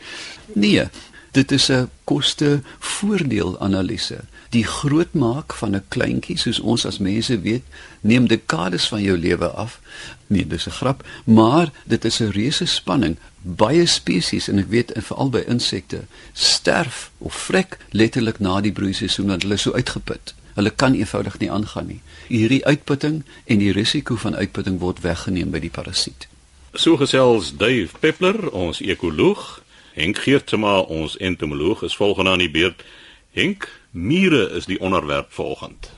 Nee, 0.54 0.84
dit 1.32 1.52
is 1.52 1.70
'n 1.72 1.88
koste-voordeel 2.04 3.56
analise 3.64 4.20
die 4.48 4.64
grootmaak 4.64 5.54
van 5.54 5.74
'n 5.74 5.84
kleintjie 5.88 6.38
soos 6.38 6.60
ons 6.60 6.86
as 6.86 6.98
mense 6.98 7.40
weet 7.40 7.62
neem 8.00 8.28
dekades 8.28 8.88
van 8.88 9.02
jou 9.02 9.18
lewe 9.18 9.48
af. 9.48 9.80
Nee, 10.26 10.46
dis 10.46 10.66
'n 10.66 10.70
grap, 10.70 11.04
maar 11.24 11.72
dit 11.84 12.04
is 12.04 12.20
'n 12.20 12.30
reuse 12.30 12.64
spanning. 12.64 13.16
Baie 13.42 13.86
spesies 13.86 14.48
en 14.48 14.58
ek 14.58 14.68
weet 14.68 14.92
veral 14.94 15.30
by 15.30 15.42
insekte 15.46 16.00
sterf 16.32 17.10
of 17.18 17.34
vrek 17.34 17.78
letterlik 17.90 18.38
na 18.38 18.60
die 18.60 18.72
broeiseisoen 18.72 19.26
want 19.26 19.42
hulle 19.42 19.54
is 19.54 19.62
so 19.62 19.72
uitgeput. 19.72 20.34
Hulle 20.54 20.70
kan 20.70 20.94
eenvoudig 20.94 21.38
nie 21.38 21.50
aangaan 21.50 21.86
nie. 21.86 22.00
Hierdie 22.26 22.64
uitputting 22.64 23.24
en 23.44 23.58
die 23.58 23.72
risiko 23.72 24.16
van 24.16 24.36
uitputting 24.36 24.78
word 24.78 25.00
weggeneem 25.00 25.50
by 25.50 25.58
die 25.58 25.70
parasiet. 25.70 26.28
So 26.72 26.96
gesels 26.96 27.56
Dave 27.56 27.88
Peppler, 28.00 28.50
ons 28.50 28.80
ekoloog, 28.80 29.62
Henk 29.92 30.18
Geertsma, 30.18 30.78
ons 30.78 31.16
entomoloog, 31.16 31.82
is 31.82 31.96
volgende 31.96 32.30
aan 32.30 32.38
die 32.38 32.50
beurt. 32.50 32.84
Henk, 33.30 33.68
Mure 33.98 34.50
is 34.50 34.66
die 34.66 34.80
onderwerp 34.80 35.32
volgend. 35.32 35.90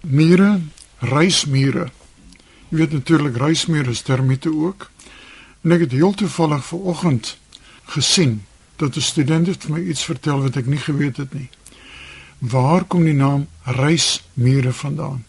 Mure, 0.00 0.60
reismure. 0.98 1.88
Jy 2.68 2.76
weet 2.76 2.92
natuurlik 2.92 3.36
reismure 3.36 3.90
is 3.90 4.02
termiete 4.04 4.52
ook. 4.52 4.90
En 5.64 5.72
ek 5.72 5.86
het 5.86 5.96
heel 5.96 6.12
toevallig 6.14 6.64
vanoggend 6.64 7.38
gesien 7.94 8.42
dat 8.76 8.96
'n 8.96 9.00
student 9.00 9.46
het 9.46 9.64
vir 9.64 9.72
my 9.72 9.80
iets 9.80 10.04
vertel 10.04 10.42
wat 10.42 10.56
ek 10.56 10.66
nie 10.66 10.78
geweet 10.78 11.16
het 11.16 11.32
nie. 11.32 11.48
Waar 12.38 12.84
kom 12.84 13.04
die 13.04 13.16
naam 13.16 13.48
reismure 13.64 14.72
vandaan? 14.72 15.24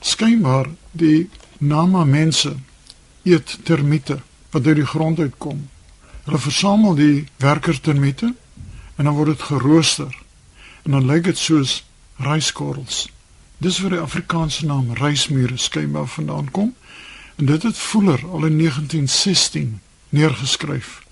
Skynbaar 0.00 0.66
die 0.90 1.30
nama 1.58 2.04
mense 2.04 2.56
eet 3.22 3.58
termiete 3.62 4.18
wat 4.50 4.66
uit 4.66 4.76
die 4.76 4.86
grond 4.86 5.18
uitkom. 5.18 5.68
Hulle 6.24 6.38
versamel 6.38 6.94
die 6.94 7.26
werkertermiete 7.36 8.34
en 8.96 9.04
dan 9.04 9.14
word 9.14 9.28
dit 9.28 9.42
gerooster 9.42 10.19
en 10.90 10.96
dan 10.96 11.06
lyk 11.06 11.24
dit 11.24 11.38
soos 11.38 11.84
ryskorrels. 12.18 13.04
Dis 13.62 13.76
waar 13.78 13.92
die 13.94 14.00
Afrikaanse 14.02 14.66
naam 14.66 14.88
rysmure 14.98 15.54
skynbaar 15.56 16.08
vandaan 16.10 16.48
kom. 16.50 16.72
En 17.36 17.46
dit 17.46 17.62
het 17.62 17.78
Voeler 17.78 18.24
al 18.26 18.44
in 18.48 18.58
1916 18.58 19.80
neergeskryf. 20.08 21.02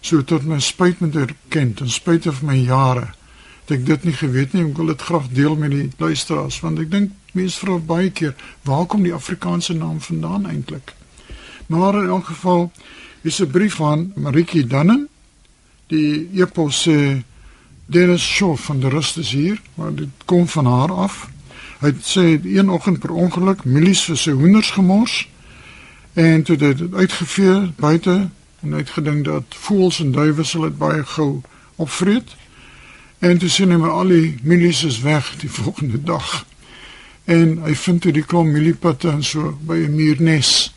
So 0.00 0.24
tot 0.24 0.42
my 0.42 0.58
spyt 0.58 0.98
moet 0.98 1.14
erken, 1.14 1.74
ten 1.74 1.90
spyte 1.90 2.32
van 2.32 2.50
my 2.50 2.58
jare, 2.66 3.12
het 3.62 3.76
ek 3.78 3.86
dit 3.86 4.10
nie 4.10 4.18
geweet 4.18 4.58
nie. 4.58 4.66
Ek 4.66 4.76
wil 4.76 4.90
dit 4.90 5.06
graag 5.06 5.30
deel 5.30 5.54
met 5.56 5.70
die 5.70 5.90
luisteraars 6.02 6.58
want 6.66 6.82
ek 6.82 6.90
dink 6.90 7.14
mense 7.38 7.62
vra 7.62 7.78
baie 7.78 8.10
keer, 8.10 8.34
waar 8.66 8.88
kom 8.90 9.06
die 9.06 9.14
Afrikaanse 9.14 9.78
naam 9.78 10.00
vandaan 10.02 10.50
eintlik? 10.50 10.96
Maar 11.70 12.02
in 12.02 12.10
elk 12.10 12.32
geval 12.34 12.72
is 13.22 13.38
'n 13.38 13.50
brief 13.54 13.78
van 13.78 14.10
Maritjie 14.16 14.66
Dannen. 14.66 15.06
Die 15.86 16.28
epos 16.34 16.88
sê 16.88 17.22
Dennis 17.92 18.22
Shaw 18.22 18.56
van 18.56 18.80
die 18.80 18.88
rust 18.88 19.16
is 19.16 19.30
hier, 19.30 19.60
maar 19.74 19.94
dit 19.94 20.08
kom 20.24 20.48
van 20.48 20.66
haar 20.66 20.92
af. 20.92 21.28
Hy 21.82 21.90
sê 22.00 22.38
een 22.40 22.70
oggend 22.70 22.98
per 22.98 23.10
ongeluk 23.10 23.64
milies 23.64 24.04
vir 24.08 24.16
sy 24.16 24.32
hoenders 24.32 24.70
gemors 24.72 25.16
en 26.16 26.42
toe 26.42 26.56
dit 26.56 26.80
uitgevee 26.94 27.72
buite 27.76 28.14
en 28.62 28.74
uitgedink 28.74 29.24
dat 29.24 29.56
voëls 29.64 29.98
en 30.00 30.12
duwe 30.14 30.44
sal 30.44 30.64
dit 30.68 30.78
baie 30.78 31.04
gou 31.16 31.42
opvreet. 31.76 32.32
En 33.18 33.38
toe 33.38 33.50
sien 33.52 33.74
hy 33.74 33.80
maar 33.82 33.96
al 33.98 34.14
die 34.14 34.38
milies 34.42 34.84
is 34.88 35.02
weg 35.04 35.28
die 35.42 35.50
volgende 35.60 36.00
dag. 36.00 36.46
En 37.24 37.58
hy 37.66 37.74
vind 37.76 38.00
toe 38.06 38.14
die 38.14 38.24
klomp 38.24 38.54
miliepatte 38.56 39.10
en 39.10 39.20
so 39.24 39.52
by 39.68 39.82
'n 39.84 39.94
muurnes. 39.94 40.72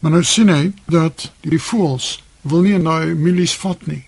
Maar 0.00 0.18
nou 0.18 0.24
sien 0.24 0.48
hy 0.48 0.72
dat 0.90 1.30
die 1.40 1.60
voëls 1.60 2.18
wil 2.42 2.66
nie 2.66 2.82
die 2.82 3.14
milies 3.14 3.54
vat 3.56 3.86
nie. 3.86 4.02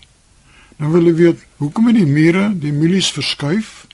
Nou 0.77 0.91
wil 0.93 1.07
jy 1.09 1.13
weet, 1.17 1.39
hoekom 1.57 1.87
het 1.89 1.95
die 1.97 2.05
mure 2.05 2.51
die 2.61 2.71
milies 2.71 3.09
verskuif 3.09 3.87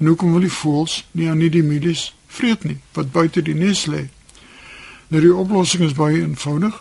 en 0.00 0.08
hoekom 0.10 0.32
wil 0.34 0.42
die 0.42 0.50
voëls 0.50 1.04
nie 1.14 1.28
aan 1.30 1.38
die 1.38 1.62
milies 1.62 2.08
vreet 2.26 2.64
nie 2.66 2.80
wat 2.96 3.12
buite 3.14 3.42
die 3.46 3.54
nes 3.54 3.84
lê? 3.86 4.08
Nou 5.14 5.22
die 5.22 5.30
oplossing 5.30 5.84
is 5.86 5.94
baie 5.94 6.24
eenvoudig. 6.24 6.74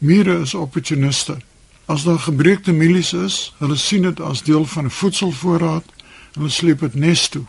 Mure 0.00 0.38
is 0.40 0.54
opportuniste. 0.56 1.36
As 1.84 2.06
daar 2.08 2.22
gebreekte 2.24 2.72
milies 2.72 3.12
is, 3.12 3.52
hulle 3.60 3.76
sien 3.76 4.08
dit 4.08 4.20
as 4.24 4.42
deel 4.48 4.64
van 4.64 4.88
'n 4.88 4.96
voedselvoorraad 5.00 5.84
en 5.84 6.40
hulle 6.40 6.50
sleep 6.50 6.80
dit 6.80 6.94
nes 6.94 7.28
toe. 7.28 7.44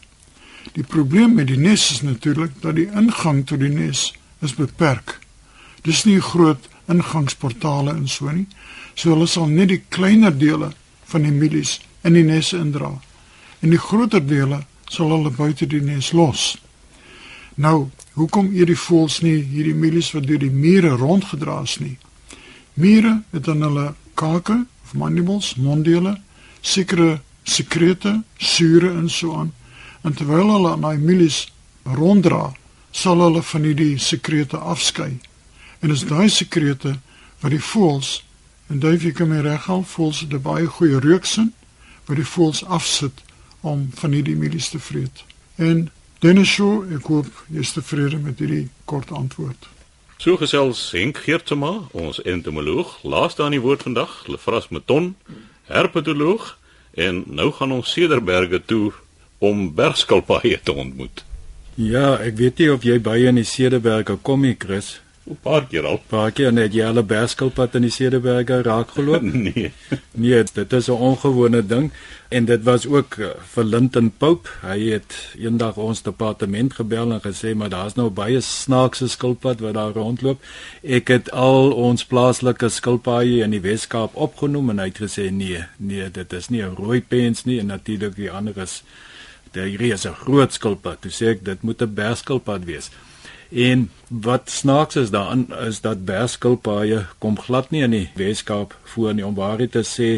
Die 0.73 0.83
probleem 0.83 1.33
met 1.39 1.47
die 1.47 1.57
nes 1.57 1.91
is 1.91 2.01
natuurlik 2.01 2.51
dat 2.61 2.75
die 2.75 2.91
ingang 2.91 3.45
tot 3.47 3.59
die 3.59 3.71
nes 3.71 4.13
is 4.41 4.55
beperk. 4.55 5.19
Dis 5.81 6.03
nie 6.03 6.19
groot 6.19 6.67
ingangsportale 6.87 7.91
en 7.91 8.07
so 8.07 8.31
nie. 8.31 8.47
So 8.93 9.09
hulle 9.09 9.27
sal 9.27 9.47
net 9.47 9.67
die 9.67 9.83
kleiner 9.89 10.37
dele 10.37 10.73
van 11.15 11.23
die 11.23 11.31
milies 11.31 11.77
in 12.03 12.17
die 12.17 12.25
nes 12.27 12.51
indra. 12.53 12.91
En 13.63 13.71
die 13.71 13.79
groter 13.79 14.19
dele 14.19 14.65
sal 14.91 15.13
hulle 15.13 15.31
buite 15.31 15.67
die 15.71 15.79
nes 15.81 16.11
los. 16.11 16.55
Nou, 17.55 17.87
hoekom 18.19 18.51
eet 18.51 18.67
die 18.67 18.79
voëls 18.79 19.21
nie 19.23 19.37
hierdie 19.39 19.77
milies 19.79 20.11
wat 20.11 20.27
deur 20.27 20.41
die 20.43 20.51
mure 20.51 20.91
rondgedra 20.99 21.61
is 21.63 21.77
nie? 21.79 21.95
Mure 22.75 23.21
het 23.31 23.47
dan 23.47 23.63
hulle 23.63 23.93
kake 24.19 24.57
of 24.83 24.91
mandibles, 24.99 25.53
monddele, 25.55 26.17
sekere 26.59 27.21
sekrete, 27.47 28.17
sure 28.37 28.91
en 28.91 29.07
so 29.09 29.37
aan. 29.39 29.53
En 30.03 30.13
terwyl 30.17 30.51
hulle 30.51 30.73
aan 30.73 30.83
daai 30.83 30.99
milies 30.99 31.45
ronddra, 31.95 32.49
sal 32.91 33.23
hulle 33.23 33.43
van 33.53 33.63
hierdie 33.69 33.95
sekrete 34.01 34.59
afskei. 34.59 35.13
En 35.79 35.95
is 35.95 36.03
daai 36.09 36.27
sekrete 36.27 36.97
wat 37.39 37.55
die 37.55 37.63
voëls 37.71 38.17
En 38.67 38.79
daai 38.79 38.97
wie 38.97 39.13
kom 39.13 39.31
reg 39.31 39.69
al 39.69 39.83
voels 39.83 40.23
dit 40.27 40.41
baie 40.41 40.65
goeie 40.65 40.99
reuksin 40.99 41.53
wat 42.05 42.17
die 42.17 42.25
voels 42.25 42.63
afsit 42.65 43.21
om 43.61 43.89
van 43.93 44.11
hierdie 44.11 44.37
milies 44.37 44.69
te 44.69 44.79
vreet. 44.79 45.23
En 45.55 45.89
Dennis 46.19 46.49
Shaw, 46.49 46.83
ek 46.95 47.07
hoop 47.09 47.29
jy 47.53 47.61
is 47.61 47.73
tevrede 47.75 48.17
met 48.21 48.39
hierdie 48.41 48.67
kort 48.89 49.11
antwoord. 49.11 49.69
So 50.17 50.37
gesels 50.39 50.79
Henk 50.95 51.19
Geertema, 51.25 51.73
ons 51.91 52.21
entomoloog, 52.23 52.97
laaste 53.03 53.43
aan 53.43 53.53
die 53.53 53.61
woord 53.61 53.83
vandag, 53.83 54.13
Lefras 54.31 54.69
Meton, 54.71 55.13
herpetoloog 55.69 56.53
en 56.95 57.23
nou 57.27 57.51
gaan 57.51 57.73
ons 57.75 57.91
Cederberge 57.91 58.61
toe 58.65 58.93
om 59.43 59.67
bergskalpaaie 59.75 60.59
te 60.63 60.73
ontmoet. 60.73 61.25
Ja, 61.75 62.15
ek 62.23 62.37
weet 62.39 62.61
nie 62.63 62.69
of 62.71 62.85
jy 62.87 62.95
baie 63.03 63.27
in 63.27 63.41
die 63.41 63.47
Cederberge 63.47 64.15
kom 64.23 64.45
nie, 64.47 64.55
Chris. 64.57 64.95
'n 65.25 65.37
paar 65.41 65.65
keer 65.65 65.85
al. 65.89 65.97
Paar 66.07 66.31
keer 66.31 66.51
net 66.53 66.73
jy 66.73 66.85
hulle 66.85 67.01
berskilpad 67.03 67.75
in 67.79 67.87
die 67.87 67.93
Cederberge 67.93 68.59
raak 68.61 68.91
geloop? 68.93 69.23
nee. 69.47 69.71
Nee, 70.13 70.43
dit 70.53 70.73
is 70.73 70.87
'n 70.87 71.01
ongewone 71.07 71.65
ding 71.65 71.91
en 72.29 72.45
dit 72.45 72.63
was 72.63 72.85
ook 72.85 73.17
eh, 73.17 73.29
vir 73.53 73.63
Linton 73.63 74.11
Pope. 74.17 74.49
Hy 74.61 74.79
het 74.91 75.15
eendag 75.37 75.77
ons 75.77 76.01
departement 76.01 76.73
gebel 76.73 77.11
en 77.11 77.21
gesê 77.21 77.55
maar 77.55 77.69
daar's 77.69 77.95
nou 77.95 78.09
baie 78.09 78.41
snaakse 78.41 79.07
skilpad 79.07 79.59
wat 79.59 79.73
daar 79.73 79.93
rondloop. 79.93 80.39
Ek 80.83 81.07
het 81.07 81.31
al 81.31 81.71
ons 81.71 82.05
plaaslike 82.05 82.69
skilpaaie 82.69 83.41
in 83.43 83.51
die 83.51 83.61
Wes-Kaap 83.65 84.13
opgenoem 84.13 84.69
en 84.69 84.79
hy 84.79 84.91
het 84.93 85.01
gesê 85.07 85.31
nee, 85.31 85.65
nee, 85.77 86.11
dit 86.11 86.33
is 86.33 86.49
nie 86.49 86.61
'n 86.61 86.75
rooi 86.77 87.01
pens 87.01 87.45
nie 87.45 87.59
en 87.59 87.73
natuurlik 87.73 88.15
die 88.15 88.31
ander 88.31 88.57
is 88.57 88.83
die 89.51 89.77
hier 89.77 89.93
is 89.93 90.05
'n 90.05 90.13
groot 90.13 90.53
skilpad. 90.53 91.01
Toe 91.01 91.11
sê 91.11 91.25
ek 91.33 91.45
dit 91.45 91.61
moet 91.61 91.81
'n 91.81 91.93
berskilpad 91.93 92.65
wees. 92.65 92.91
En 93.55 93.89
wat 94.07 94.49
snaaks 94.51 94.95
is 94.95 95.09
daarin 95.09 95.47
is 95.63 95.79
dat 95.81 96.03
berskilpaaie 96.05 97.05
kom 97.23 97.37
glad 97.39 97.69
nie 97.71 97.85
in 97.85 97.93
die 97.95 98.09
Weskaap 98.19 98.75
voor 98.83 99.13
nie 99.15 99.23
om 99.23 99.37
waarheid 99.37 99.71
te 99.71 99.83
sê 99.87 100.09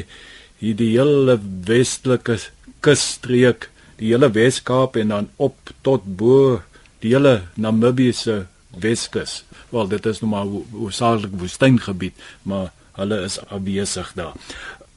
hier 0.58 0.78
die 0.80 0.90
hele 0.96 1.36
westelike 1.68 2.40
kusstreek, 2.82 3.70
die 4.02 4.10
hele 4.10 4.32
Weskaap 4.34 4.98
en 4.98 5.14
dan 5.14 5.30
op 5.36 5.70
tot 5.86 6.08
bo 6.18 6.64
die 7.06 7.14
hele 7.14 7.44
Namibiese 7.54 8.48
Weskus. 8.74 9.44
Wel 9.70 9.94
dit 9.94 10.10
is 10.10 10.24
nou 10.24 10.32
maar 10.34 10.50
hoofsaaklik 10.74 11.38
woestyngebied, 11.38 12.18
maar 12.42 12.72
hulle 12.98 13.22
is 13.22 13.38
afwesig 13.46 14.16
daar. 14.18 14.34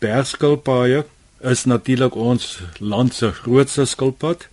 Berskilpaaie 0.00 1.04
is 1.44 1.66
natuurlik 1.68 2.16
ons 2.16 2.56
land 2.78 3.12
se 3.14 3.34
grootste 3.42 3.84
skilpad 3.84 4.48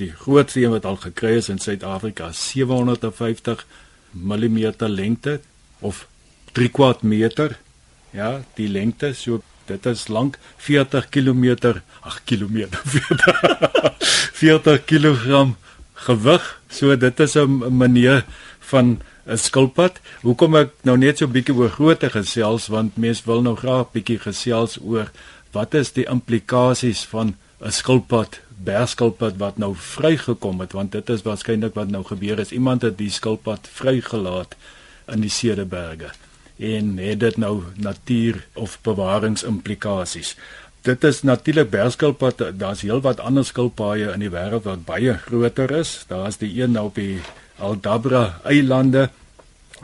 die 0.00 0.10
grootste 0.16 0.62
een 0.62 0.74
wat 0.74 0.88
al 0.88 0.98
gekry 1.04 1.36
is 1.40 1.50
in 1.52 1.60
Suid-Afrika 1.62 2.32
750 2.32 3.66
mm 4.12 4.72
lengte 4.78 5.40
of 5.80 6.06
3 6.52 6.68
kwart 6.68 7.02
meter 7.02 7.58
ja 8.16 8.40
die 8.58 8.68
lengte 8.68 9.12
so 9.14 9.42
dit 9.70 9.86
is 9.86 10.08
lank 10.08 10.38
40 10.56 11.08
km 11.14 11.74
ag 12.00 12.20
kilometer 12.24 12.80
40 14.40 14.84
kg 14.88 15.54
gewig 16.06 16.44
so 16.68 16.96
dit 16.96 17.20
is 17.20 17.36
'n 17.36 17.76
manier 17.76 18.24
van 18.70 19.00
'n 19.26 19.36
skilpad. 19.36 20.00
Hoekom 20.22 20.56
ek 20.56 20.70
nou 20.82 20.96
net 20.96 21.18
so 21.18 21.26
bietjie 21.26 21.54
oor 21.54 21.70
grootte 21.70 22.10
gesels 22.10 22.68
want 22.72 22.96
mense 22.96 23.22
wil 23.26 23.42
nou 23.42 23.56
graag 23.56 23.92
bietjie 23.92 24.18
gesels 24.18 24.78
oor 24.82 25.10
wat 25.52 25.74
is 25.74 25.92
die 25.92 26.06
implikasies 26.06 27.04
van 27.12 27.36
'n 27.60 27.70
skilpad 27.70 28.40
berskilpad 28.64 29.36
wat 29.40 29.58
nou 29.58 29.74
vrygekom 29.76 30.60
het 30.60 30.72
want 30.76 30.92
dit 30.92 31.10
is 31.10 31.22
waarskynlik 31.26 31.74
wat 31.74 31.88
nou 31.88 32.04
gebeur 32.04 32.38
is. 32.38 32.52
Iemand 32.52 32.82
het 32.82 32.98
die 32.98 33.10
skilpad 33.10 33.68
vrygelaat 33.72 34.56
in 35.08 35.24
die 35.24 35.32
Cederberge 35.32 36.12
en 36.58 36.96
het 37.00 37.20
dit 37.20 37.36
nou 37.40 37.62
natuur 37.76 38.46
of 38.54 38.78
bewaringsimplikasies 38.84 40.36
dit 40.86 41.04
is 41.04 41.22
natuurlik 41.22 41.70
berskilpad 41.70 42.42
daar's 42.56 42.84
heelwat 42.86 43.20
ander 43.20 43.44
skilpaaie 43.44 44.12
in 44.14 44.24
die 44.24 44.32
wêreld 44.32 44.64
wat 44.64 44.86
baie 44.88 45.16
groter 45.26 45.70
is. 45.76 46.04
Daar's 46.08 46.40
die 46.40 46.52
een 46.62 46.72
nou 46.76 46.86
op 46.88 46.96
die 46.96 47.20
Aldabra 47.60 48.40
eilande 48.48 49.10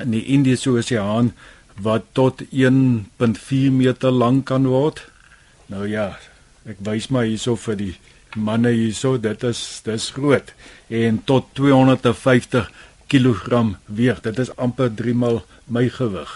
in 0.01 0.15
die 0.17 0.25
Indiese 0.33 0.73
Oseaan 0.73 1.35
wat 1.81 2.09
tot 2.17 2.41
1.4 2.49 3.77
meter 3.77 4.11
lank 4.11 4.47
kan 4.49 4.69
word. 4.73 5.05
Nou 5.69 5.85
ja 5.89 6.15
ek 6.67 6.81
wys 6.83 7.11
maar 7.13 7.29
hierso 7.29 7.59
vir 7.61 7.77
die 7.79 7.95
manne 8.37 8.71
hierso, 8.71 9.17
dit 9.19 9.43
is 9.43 9.81
dis 9.85 10.11
groot 10.17 10.53
en 10.89 11.21
tot 11.25 11.49
250 11.59 12.71
kg 13.11 13.63
weeg. 13.87 14.21
Dit 14.21 14.39
is 14.39 14.53
amper 14.57 14.91
3 14.95 15.15
mal 15.15 15.43
my 15.67 15.89
gewig. 15.89 16.31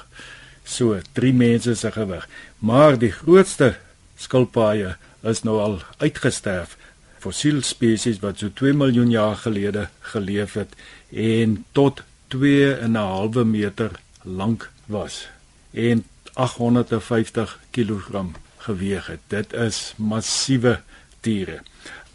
So, 0.64 0.98
3 1.12 1.32
mense 1.34 1.74
se 1.74 1.90
gewig. 1.92 2.26
Maar 2.58 2.98
die 2.98 3.12
grootste 3.12 3.74
skilpaaie 4.20 4.94
is 5.26 5.42
nou 5.44 5.58
al 5.60 5.80
uitgesterf. 5.98 6.76
Fossiel 7.20 7.60
spesies 7.66 8.20
wat 8.22 8.40
so 8.40 8.48
2 8.48 8.72
miljoen 8.72 9.10
jaar 9.10 9.36
gelede 9.36 9.88
geleef 10.12 10.54
het 10.56 10.72
en 11.10 11.64
tot 11.72 12.02
2 12.32 12.74
en 12.74 12.92
'n 12.92 12.96
halwe 12.96 13.44
meter 13.44 13.90
lank 14.22 14.70
was 14.86 15.28
en 15.72 16.04
850 16.34 17.58
kg 17.70 18.24
geweg 18.56 19.06
het. 19.06 19.20
Dit 19.28 19.52
is 19.52 19.94
massiewe 19.96 20.80
diere. 21.20 21.60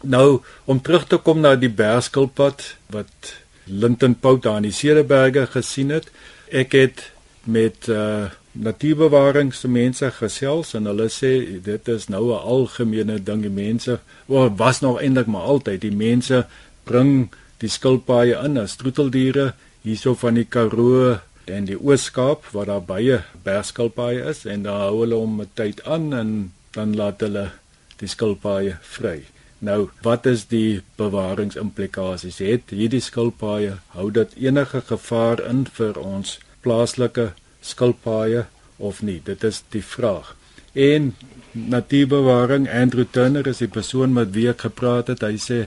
Nou 0.06 0.40
om 0.64 0.80
terug 0.80 1.06
te 1.10 1.18
kom 1.18 1.40
na 1.42 1.54
die 1.58 1.72
berskilpad 1.72 2.62
wat 2.94 3.34
Linton 3.66 4.14
Pout 4.14 4.44
daar 4.44 4.60
in 4.62 4.68
die 4.68 4.76
Cederberge 4.76 5.46
gesien 5.50 5.90
het. 5.90 6.10
Ek 6.50 6.76
het 6.78 7.10
met 7.44 7.88
uh 7.90 8.26
natuurbewaringsmense 8.56 10.08
gesels 10.16 10.70
en 10.78 10.88
hulle 10.88 11.10
sê 11.12 11.60
dit 11.64 11.88
is 11.92 12.06
nou 12.08 12.32
'n 12.32 12.40
algemene 12.40 13.18
ding 13.22 13.42
die 13.42 13.52
mense 13.52 13.98
of 14.26 14.56
was 14.56 14.80
nog 14.80 15.00
eintlik 15.00 15.26
maar 15.26 15.42
altyd 15.42 15.80
die 15.80 15.92
mense 15.92 16.46
bring 16.84 17.28
die 17.58 17.68
skilpaaie 17.68 18.36
in 18.44 18.58
as 18.58 18.76
troeteldiere 18.76 19.52
hierso 19.82 20.14
van 20.14 20.34
die 20.34 20.48
Karoo 20.48 21.18
en 21.44 21.64
die 21.64 21.78
Oos-Kaap 21.78 22.48
waar 22.52 22.66
daar 22.66 22.82
baie 22.82 23.22
berskilpaaie 23.44 24.24
is 24.32 24.44
en 24.44 24.62
dan 24.62 24.80
hou 24.80 25.00
hulle 25.00 25.14
hom 25.14 25.40
'n 25.40 25.50
tyd 25.54 25.84
aan 25.84 26.12
en 26.12 26.52
dan 26.72 26.96
laat 26.96 27.20
hulle 27.20 27.50
die 27.98 28.08
skilpaaie 28.08 28.76
vry. 28.82 29.35
Nou, 29.58 29.88
wat 30.04 30.26
is 30.26 30.46
die 30.52 30.82
bewaringsimplikasies? 31.00 32.38
Het 32.44 32.72
hierdie 32.76 33.00
skilpaaie 33.00 33.78
hou 33.96 34.10
dit 34.12 34.34
enige 34.36 34.82
gevaar 34.84 35.40
in 35.40 35.64
vir 35.78 35.96
ons 35.96 36.36
plaaslike 36.60 37.30
skilpaaie 37.64 38.44
of 38.76 39.00
nie? 39.02 39.20
Dit 39.24 39.44
is 39.44 39.62
die 39.72 39.84
vraag. 39.84 40.34
En 40.72 41.14
natuurbewaring 41.56 42.68
Andrew 42.68 43.06
Turner 43.10 43.46
is 43.46 43.62
die 43.64 43.72
persoon 43.72 44.12
met 44.12 44.34
wie 44.36 44.50
ek 44.52 44.66
gepraat 44.68 45.08
het. 45.08 45.24
Hy 45.24 45.40
sê 45.40 45.62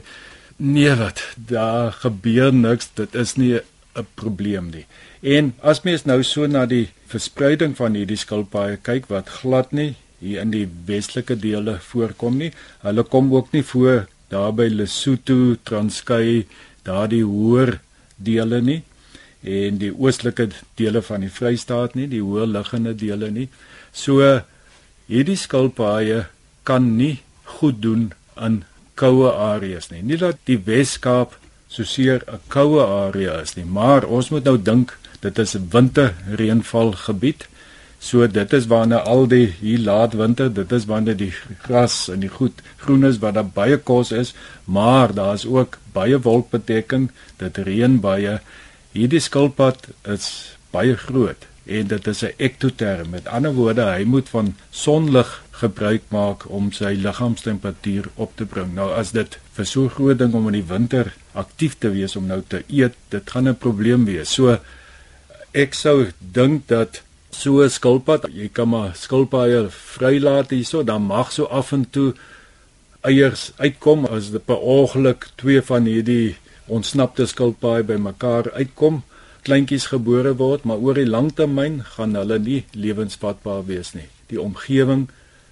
nee 0.56 0.94
wat, 0.94 1.24
daar 1.34 1.90
gebeur 2.04 2.54
niks. 2.54 2.92
Dit 2.94 3.18
is 3.18 3.34
nie 3.34 3.58
'n 3.58 4.06
probleem 4.14 4.70
nie. 4.70 4.86
En 5.20 5.54
as 5.60 5.82
mens 5.82 6.04
nou 6.04 6.22
so 6.22 6.46
na 6.46 6.66
die 6.66 6.90
verspreiding 7.06 7.76
van 7.76 7.94
hierdie 7.94 8.16
skilpaaie 8.16 8.76
kyk 8.76 9.10
wat 9.10 9.28
glad 9.28 9.72
nie 9.72 9.96
hier 10.20 10.40
in 10.44 10.52
die 10.54 10.66
westelike 10.86 11.36
dele 11.40 11.78
voorkom 11.90 12.38
nie. 12.38 12.52
Hulle 12.84 13.04
kom 13.04 13.32
ook 13.34 13.52
nie 13.52 13.64
voor 13.64 14.06
daar 14.30 14.52
by 14.54 14.68
Lesotho, 14.70 15.56
Transkei, 15.64 16.46
daardie 16.86 17.24
hoër 17.24 17.80
dele 18.16 18.60
nie 18.60 18.82
en 19.40 19.78
die 19.80 19.90
oostelike 19.96 20.50
dele 20.76 21.00
van 21.02 21.24
die 21.24 21.32
Vrystaat 21.32 21.94
nie, 21.96 22.06
die 22.10 22.20
hoër 22.20 22.50
liggende 22.50 22.92
dele 22.94 23.30
nie. 23.32 23.48
So 23.92 24.20
hierdie 25.08 25.38
skilpaaie 25.40 26.26
kan 26.68 26.96
nie 26.98 27.20
goed 27.58 27.80
doen 27.82 28.10
in 28.36 28.62
koue 29.00 29.32
areas 29.32 29.88
nie. 29.90 30.02
Nie 30.04 30.20
dat 30.20 30.40
die 30.48 30.58
Wes-Kaap 30.66 31.38
so 31.70 31.84
seer 31.84 32.22
'n 32.28 32.40
koue 32.48 32.84
area 32.84 33.40
is 33.40 33.56
nie, 33.56 33.64
maar 33.64 34.04
ons 34.04 34.30
moet 34.30 34.44
nou 34.44 34.58
dink 34.58 34.98
dit 35.20 35.38
is 35.38 35.56
'n 35.56 35.68
winterreënval 35.72 36.92
gebied. 36.92 37.48
So 38.00 38.26
dit 38.26 38.52
is 38.56 38.66
wanneer 38.66 39.04
al 39.04 39.26
die 39.28 39.50
hier 39.60 39.82
laat 39.84 40.16
winter, 40.16 40.48
dit 40.48 40.72
is 40.72 40.86
wanneer 40.88 41.18
die 41.20 41.32
gras 41.66 42.08
en 42.08 42.22
die 42.24 42.32
goed 42.32 42.62
groen 42.80 43.04
is 43.04 43.20
wat 43.20 43.36
daar 43.36 43.50
baie 43.54 43.76
kos 43.76 44.12
is, 44.16 44.32
maar 44.64 45.12
daar 45.14 45.34
is 45.36 45.44
ook 45.46 45.76
baie 45.92 46.16
wolkbedekking, 46.16 47.10
dit 47.42 47.60
reën 47.68 47.98
baie. 48.00 48.38
Hierdie 48.96 49.20
skilpad 49.20 49.90
is 50.08 50.30
baie 50.72 50.96
groot 50.96 51.44
en 51.70 51.86
dit 51.86 52.06
is 52.06 52.22
'n 52.24 52.32
ektoterm. 52.36 53.10
Met 53.10 53.28
ander 53.28 53.52
woorde, 53.52 53.82
hy 53.82 54.04
moet 54.04 54.28
van 54.28 54.54
sonlig 54.70 55.42
gebruik 55.50 56.02
maak 56.08 56.48
om 56.48 56.72
sy 56.72 56.96
liggaamstemperatuur 56.96 58.08
op 58.14 58.32
te 58.36 58.44
bring. 58.44 58.74
Nou 58.74 58.92
as 58.92 59.12
dit 59.12 59.38
vir 59.52 59.66
so 59.66 59.88
groot 59.88 60.18
ding 60.18 60.34
om 60.34 60.46
in 60.46 60.52
die 60.52 60.68
winter 60.68 61.12
aktief 61.32 61.76
te 61.78 61.90
wees 61.90 62.16
om 62.16 62.26
nou 62.26 62.42
te 62.46 62.62
eet, 62.66 62.94
dit 63.08 63.30
gaan 63.30 63.48
'n 63.48 63.56
probleem 63.56 64.04
wees. 64.04 64.32
So 64.32 64.58
ek 65.52 65.74
sou 65.74 66.08
dink 66.18 66.68
dat 66.68 67.02
so 67.30 67.62
'n 67.62 67.70
skilpad, 67.70 68.26
jy 68.34 68.48
kan 68.52 68.68
maar 68.68 68.92
skilpaaie 68.94 69.68
vrylaat 69.70 70.50
hierso, 70.50 70.82
dan 70.82 71.02
mag 71.02 71.32
so 71.32 71.44
af 71.44 71.72
en 71.72 71.86
toe 71.90 72.14
eiers 73.00 73.52
uitkom 73.56 74.04
as 74.06 74.30
dit 74.30 74.44
per 74.44 74.58
ongeluk 74.58 75.28
twee 75.36 75.62
van 75.62 75.84
hierdie 75.84 76.36
ontsnapte 76.66 77.26
skilpaaie 77.26 77.82
bymekaar 77.82 78.50
uitkom, 78.52 79.02
kleintjies 79.42 79.86
gebore 79.86 80.34
word, 80.36 80.64
maar 80.64 80.76
oor 80.76 80.94
die 80.94 81.08
langtermyn 81.08 81.80
gaan 81.96 82.14
hulle 82.14 82.38
nie 82.38 82.64
lewensvatbaar 82.72 83.64
wees 83.66 83.94
nie. 83.94 84.08
Die 84.28 84.40
omgewing 84.40 85.08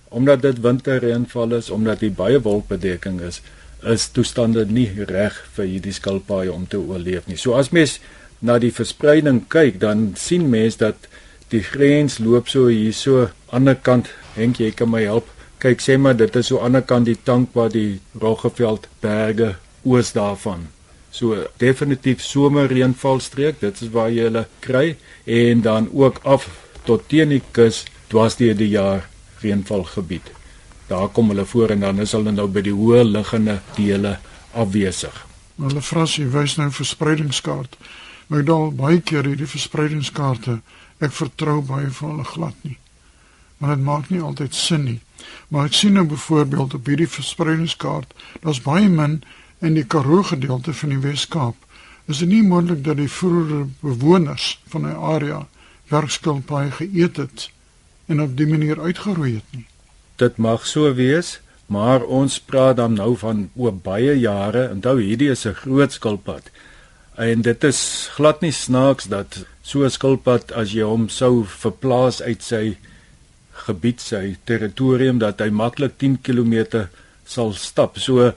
omdat 0.08 0.42
dit 0.42 0.60
winterreënval 0.64 1.52
is, 1.58 1.70
omdat 1.70 2.00
die 2.00 2.10
baie 2.10 2.40
wolkbedekking 2.40 3.20
is, 3.20 3.42
is 3.84 4.08
toestande 4.08 4.64
nie 4.66 4.88
reg 5.06 5.36
vir 5.56 5.68
hierdie 5.68 5.92
skilpaaie 5.92 6.52
om 6.52 6.64
te 6.66 6.80
oorleef 6.80 7.26
nie. 7.28 7.36
So 7.36 7.58
as 7.58 7.70
mens 7.76 7.98
na 8.40 8.58
die 8.62 8.72
verspreiding 8.72 9.44
kyk, 9.52 9.80
dan 9.82 10.12
sien 10.16 10.48
mens 10.50 10.78
dat 10.80 11.08
die 11.52 11.64
grens 11.64 12.18
loop 12.18 12.48
so 12.48 12.68
hierso 12.68 13.28
ander 13.50 13.74
kant 13.74 14.10
Henk 14.38 14.60
jy 14.60 14.70
kan 14.70 14.90
my 14.90 15.02
help 15.02 15.30
kyk 15.62 15.82
sê 15.82 15.98
maar 15.98 16.16
dit 16.16 16.36
is 16.36 16.50
so 16.52 16.62
ander 16.62 16.82
kant 16.82 17.08
die 17.10 17.18
tank 17.30 17.54
waar 17.54 17.70
die 17.74 18.00
Roggeveld 18.20 18.86
berge 19.02 19.54
oos 19.84 20.12
daarvan 20.14 20.68
So 21.10 21.46
definitief 21.56 22.20
somerreënvalstreek, 22.22 23.60
dit 23.60 23.80
is 23.80 23.92
waar 23.92 24.10
jy 24.12 24.28
hulle 24.28 24.44
kry 24.64 24.96
en 25.24 25.62
dan 25.64 25.88
ook 25.92 26.20
af 26.24 26.48
tot 26.84 27.06
teen 27.08 27.32
die 27.32 27.42
kus 27.56 27.84
dwars 28.12 28.36
deur 28.40 28.56
die 28.56 28.70
jaar 28.74 29.08
reënvalgebied. 29.42 30.28
Daar 30.88 31.08
kom 31.12 31.32
hulle 31.32 31.44
voor 31.44 31.74
en 31.74 31.80
dan 31.84 32.04
is 32.04 32.12
hulle 32.16 32.32
nou 32.32 32.46
by 32.52 32.64
die 32.64 32.76
hoë 32.76 33.02
liggende 33.08 33.58
dele 33.76 34.18
afwesig. 34.52 35.24
Hulle 35.58 35.82
frasie 35.82 36.28
wys 36.32 36.56
nou 36.60 36.68
verspreidingskaart. 36.72 37.76
Maar 38.28 38.44
dan 38.44 38.76
baie 38.76 39.00
keer 39.00 39.24
hierdie 39.24 39.48
verspreidingskaarte, 39.48 40.58
ek 40.98 41.12
vertrou 41.12 41.60
baie 41.62 41.90
van 41.90 42.10
hulle 42.10 42.24
glad 42.24 42.54
nie. 42.62 42.78
Maar 43.58 43.76
dit 43.76 43.84
maak 43.84 44.10
nie 44.10 44.22
altyd 44.22 44.54
sin 44.54 44.84
nie. 44.84 45.00
Maar 45.48 45.70
ek 45.70 45.78
sien 45.78 45.96
nou 45.98 46.06
byvoorbeeld 46.06 46.74
op 46.74 46.86
hierdie 46.86 47.10
verspreidingskaart, 47.10 48.14
daar's 48.42 48.62
baie 48.62 48.88
min 48.88 49.22
in 49.58 49.74
die 49.74 49.86
Karoo 49.86 50.22
gedeelte 50.22 50.74
van 50.74 50.94
die 50.94 51.00
Wes-Kaap. 51.02 51.56
Is 52.08 52.22
dit 52.22 52.30
nie 52.30 52.42
moontlik 52.42 52.84
dat 52.86 52.96
die 52.96 53.10
vroeë 53.10 53.64
bewoners 53.82 54.54
van 54.72 54.86
die 54.88 54.94
area 54.94 55.42
werkskilpaaie 55.90 56.70
geëet 56.78 57.18
het 57.20 57.48
en 58.08 58.22
op 58.24 58.36
die 58.36 58.46
manier 58.48 58.80
uitgeroei 58.80 59.34
het 59.34 59.56
nie? 59.56 59.66
Dit 60.16 60.38
mag 60.38 60.64
so 60.66 60.94
wees, 60.94 61.38
maar 61.66 62.04
ons 62.04 62.38
praat 62.40 62.78
dan 62.78 62.96
nou 62.96 63.12
van 63.20 63.48
oop 63.54 63.82
baie 63.84 64.14
jare. 64.18 64.68
Onthou 64.72 64.96
hierdie 65.00 65.30
is 65.30 65.44
'n 65.46 65.54
groot 65.54 65.92
skilpad. 65.92 66.50
En 67.18 67.42
dit 67.42 67.64
is 67.64 67.80
glad 68.14 68.44
nie 68.44 68.52
snaaks 68.54 69.08
dat 69.10 69.40
so 69.62 69.84
'n 69.84 69.90
skilpad 69.90 70.52
as 70.52 70.70
jy 70.72 70.84
hom 70.86 71.08
sou 71.08 71.44
verplaas 71.44 72.22
uit 72.22 72.42
sy 72.42 72.76
gebied, 73.66 74.00
sy 74.00 74.36
territorium 74.44 75.18
dat 75.18 75.40
hy 75.40 75.50
maklik 75.50 75.98
10 75.98 76.18
km 76.22 76.86
sal 77.26 77.52
stap. 77.52 77.98
So 77.98 78.32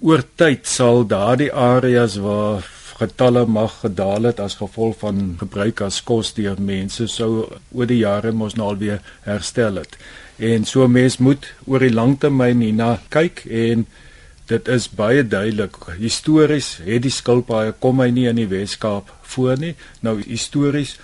oor 0.00 0.22
tyd 0.36 0.66
sal 0.66 1.06
daardie 1.06 1.52
areas 1.52 2.16
waar 2.16 2.66
getalle 2.98 3.46
mag 3.46 3.80
gedaal 3.80 4.22
het 4.22 4.40
as 4.40 4.56
gevolg 4.58 4.98
van 4.98 5.36
gebruik 5.38 5.80
as 5.80 6.00
kos 6.02 6.32
deur 6.34 6.60
mense 6.60 7.06
sou 7.08 7.46
oor 7.72 7.86
die 7.86 8.02
jare 8.02 8.32
mos 8.32 8.56
nou 8.56 8.68
alweer 8.72 9.00
herstel 9.22 9.76
het. 9.76 9.96
En 10.38 10.64
so 10.64 10.88
mens 10.88 11.18
moet 11.18 11.46
oor 11.66 11.78
die 11.80 11.94
langtermyn 11.94 12.60
hierna 12.60 12.98
kyk 13.08 13.44
en 13.46 13.86
dit 14.46 14.68
is 14.68 14.88
baie 14.88 15.26
duidelik 15.26 15.76
histories 15.98 16.76
het 16.86 17.02
die 17.02 17.10
skilpaaie 17.10 17.72
kom 17.82 18.00
hy 18.00 18.10
nie 18.10 18.28
in 18.30 18.36
die 18.36 18.48
Wes-Kaap 18.50 19.10
voor 19.22 19.58
nie. 19.58 19.74
Nou 20.00 20.20
histories 20.22 20.96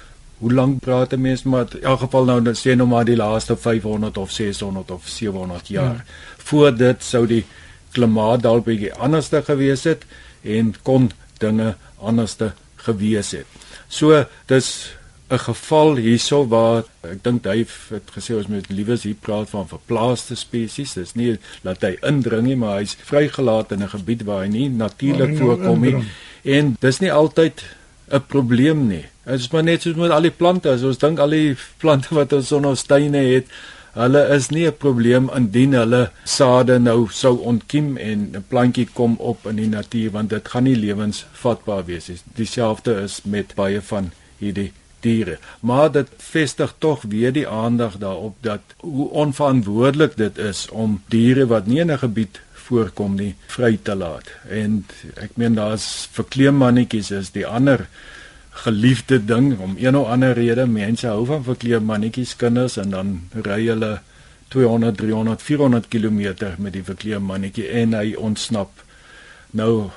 Hoe 0.43 0.53
lank 0.53 0.81
praat 0.83 1.13
'n 1.13 1.21
mens 1.21 1.43
maar 1.43 1.67
in 1.71 1.83
elk 1.83 2.01
geval 2.01 2.25
nou 2.25 2.55
sê 2.55 2.75
nou 2.75 2.89
maar 2.89 3.05
die 3.05 3.17
laaste 3.17 3.57
500 3.57 4.17
of 4.19 4.31
600 4.31 4.91
of 4.91 5.09
700 5.09 5.69
jaar. 5.69 5.95
Hmm. 5.95 6.05
Voor 6.37 6.77
dit 6.77 7.05
sou 7.05 7.27
die 7.27 7.45
klimaat 7.93 8.43
dalk 8.43 8.65
bietjie 8.65 8.93
anderste 8.95 9.43
gewees 9.43 9.85
het 9.85 10.05
en 10.43 10.75
kon 10.83 11.11
dinge 11.39 11.77
anderste 11.97 12.53
gewees 12.77 13.31
het. 13.31 13.47
So 13.89 14.25
dis 14.47 14.95
'n 15.33 15.39
geval 15.39 15.97
hierso 15.97 16.47
waar 16.49 16.85
ek 17.09 17.23
dink 17.25 17.47
hy 17.49 17.65
het 17.65 18.11
gesê 18.17 18.35
ons 18.37 18.51
moet 18.53 18.69
liewes 18.69 19.07
hier 19.09 19.17
praat 19.17 19.49
van 19.49 19.69
verplaaste 19.69 20.37
spesies. 20.37 20.93
Dis 20.99 21.15
nie 21.17 21.39
dat 21.65 21.81
hy 21.81 21.97
indring 22.05 22.47
nie, 22.47 22.57
maar 22.57 22.83
hy's 22.83 22.97
vrygelaat 23.09 23.73
in 23.73 23.83
'n 23.83 23.95
gebied 23.97 24.25
waar 24.29 24.43
hy 24.45 24.51
nie 24.53 24.69
natuurlik 24.69 25.39
voorkom 25.39 25.81
nie. 25.81 26.05
En 26.45 26.77
dis 26.81 27.01
nie 27.01 27.13
altyd 27.13 27.65
'n 28.13 28.27
probleem 28.29 28.87
nie. 28.89 29.07
Dit 29.25 29.41
is 29.41 29.51
maar 29.51 29.63
net 29.63 29.83
soos 29.83 29.95
met 29.97 30.11
al 30.11 30.23
die 30.23 30.31
plante. 30.31 30.71
As 30.71 30.83
ons 30.83 30.99
dink 30.99 31.19
al 31.19 31.31
die 31.31 31.57
plante 31.79 32.15
wat 32.15 32.33
ons 32.33 32.53
in 32.53 32.65
ons 32.65 32.83
tuine 32.83 33.19
het, 33.19 33.47
hulle 33.95 34.23
is 34.35 34.51
nie 34.51 34.67
'n 34.67 34.77
probleem 34.77 35.31
indien 35.37 35.73
hulle 35.73 36.11
sade 36.25 36.79
nou 36.79 37.09
sou 37.11 37.39
ontkiem 37.39 37.97
en 37.97 38.19
'n 38.37 38.45
plantjie 38.49 38.89
kom 38.93 39.17
op 39.19 39.47
in 39.47 39.57
die 39.57 39.69
natuur 39.69 40.11
want 40.11 40.31
dit 40.31 40.49
gaan 40.49 40.65
nie 40.65 40.77
lewensvatbaar 40.77 41.85
wees 41.85 42.09
nie. 42.09 42.19
Dieselfde 42.35 43.01
is 43.03 43.21
met 43.25 43.55
baie 43.55 43.81
van 43.81 44.13
hierdie 44.39 44.73
diere. 45.03 45.39
Maar 45.61 45.91
dit 45.93 46.09
vestig 46.19 46.75
tog 46.79 47.03
weer 47.09 47.33
die 47.33 47.49
aandag 47.49 47.99
daarop 47.99 48.37
dat 48.41 48.61
hoe 48.77 49.09
onverantwoordelik 49.11 50.17
dit 50.17 50.39
is 50.39 50.69
om 50.71 51.01
diere 51.13 51.47
wat 51.47 51.67
nie 51.67 51.81
in 51.81 51.93
'n 51.93 51.99
gebied 51.99 52.41
voorkom 52.53 53.15
nie 53.15 53.35
vry 53.47 53.79
te 53.83 53.95
laat. 53.95 54.31
En 54.49 54.87
ek 55.15 55.31
meen 55.35 55.55
daar's 55.55 56.09
verkleemmannetjies 56.13 57.11
is 57.11 57.31
die 57.31 57.47
ander 57.47 57.89
geliefde 58.65 59.19
ding 59.25 59.59
om 59.59 59.75
een 59.79 59.97
of 59.97 60.09
ander 60.13 60.33
rede 60.37 60.67
mense 60.67 61.07
hou 61.07 61.27
van 61.27 61.45
verkleemmannetjies 61.45 62.37
kinders 62.37 62.77
en 62.77 62.91
dan 62.91 63.13
ry 63.49 63.67
hulle 63.67 64.01
200 64.53 64.97
300 64.97 65.43
400 65.43 65.89
km 65.89 66.35
met 66.59 66.73
die 66.73 66.85
verkleemmannetjie 66.85 67.69
en 67.69 67.95
hy 67.97 68.15
ontsnap. 68.15 68.71
Nou 69.51 69.91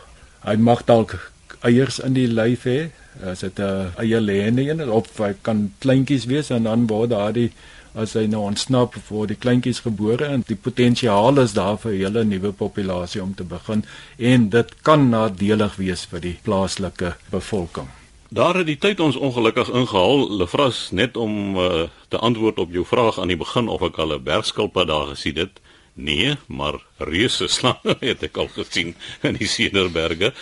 hy 0.45 0.55
mag 0.55 0.85
dalk 0.87 1.17
eiers 1.65 1.99
in 1.99 2.15
die 2.15 2.27
lyf 2.31 2.63
hê 2.69 2.79
as 3.23 3.39
dit 3.39 3.59
'n 3.59 3.91
eie 3.97 4.19
lêende 4.19 4.61
een 4.61 4.89
of 4.89 5.17
hy 5.17 5.33
kan 5.41 5.73
kleintjies 5.79 6.25
wees 6.25 6.49
en 6.49 6.63
dan 6.63 6.87
word 6.87 7.09
daardie 7.09 7.51
as 7.95 8.13
hy 8.13 8.25
nou 8.27 8.43
ontsnap 8.43 8.95
voor 9.07 9.27
die 9.27 9.39
kleintjies 9.39 9.79
gebore 9.79 10.25
en 10.25 10.43
die 10.47 10.55
potensiaal 10.59 11.39
is 11.39 11.53
daar 11.53 11.77
vir 11.77 11.91
'n 11.91 11.97
hele 11.97 12.23
nuwe 12.23 12.51
populasie 12.51 13.21
om 13.23 13.35
te 13.35 13.43
begin 13.43 13.85
en 14.17 14.49
dit 14.49 14.81
kan 14.81 15.09
nadelig 15.09 15.75
wees 15.75 16.05
vir 16.05 16.19
die 16.19 16.37
plaaslike 16.43 17.15
bevolking. 17.31 17.87
Daar 18.29 18.55
het 18.55 18.65
die 18.65 18.77
tyd 18.77 18.99
ons 18.99 19.15
ongelukkig 19.15 19.69
ingehaal, 19.69 20.37
Lefras, 20.37 20.91
net 20.91 21.17
om 21.17 21.57
uh, 21.57 21.83
te 22.07 22.17
antwoord 22.17 22.57
op 22.59 22.71
jou 22.71 22.85
vraag 22.85 23.19
aan 23.19 23.27
die 23.27 23.37
begin 23.37 23.67
of 23.67 23.81
ek 23.81 23.97
al 23.97 24.13
'n 24.13 24.23
bergskilpad 24.23 24.87
daar 24.87 25.07
gesien 25.07 25.37
het. 25.37 25.61
Nee, 25.93 26.35
maar 26.47 26.81
reuse 26.97 27.47
slange 27.47 27.95
het 28.09 28.23
ek 28.23 28.37
al 28.37 28.47
gesien 28.47 28.95
in 29.21 29.37
die 29.39 29.47
Sederberge 29.47 30.33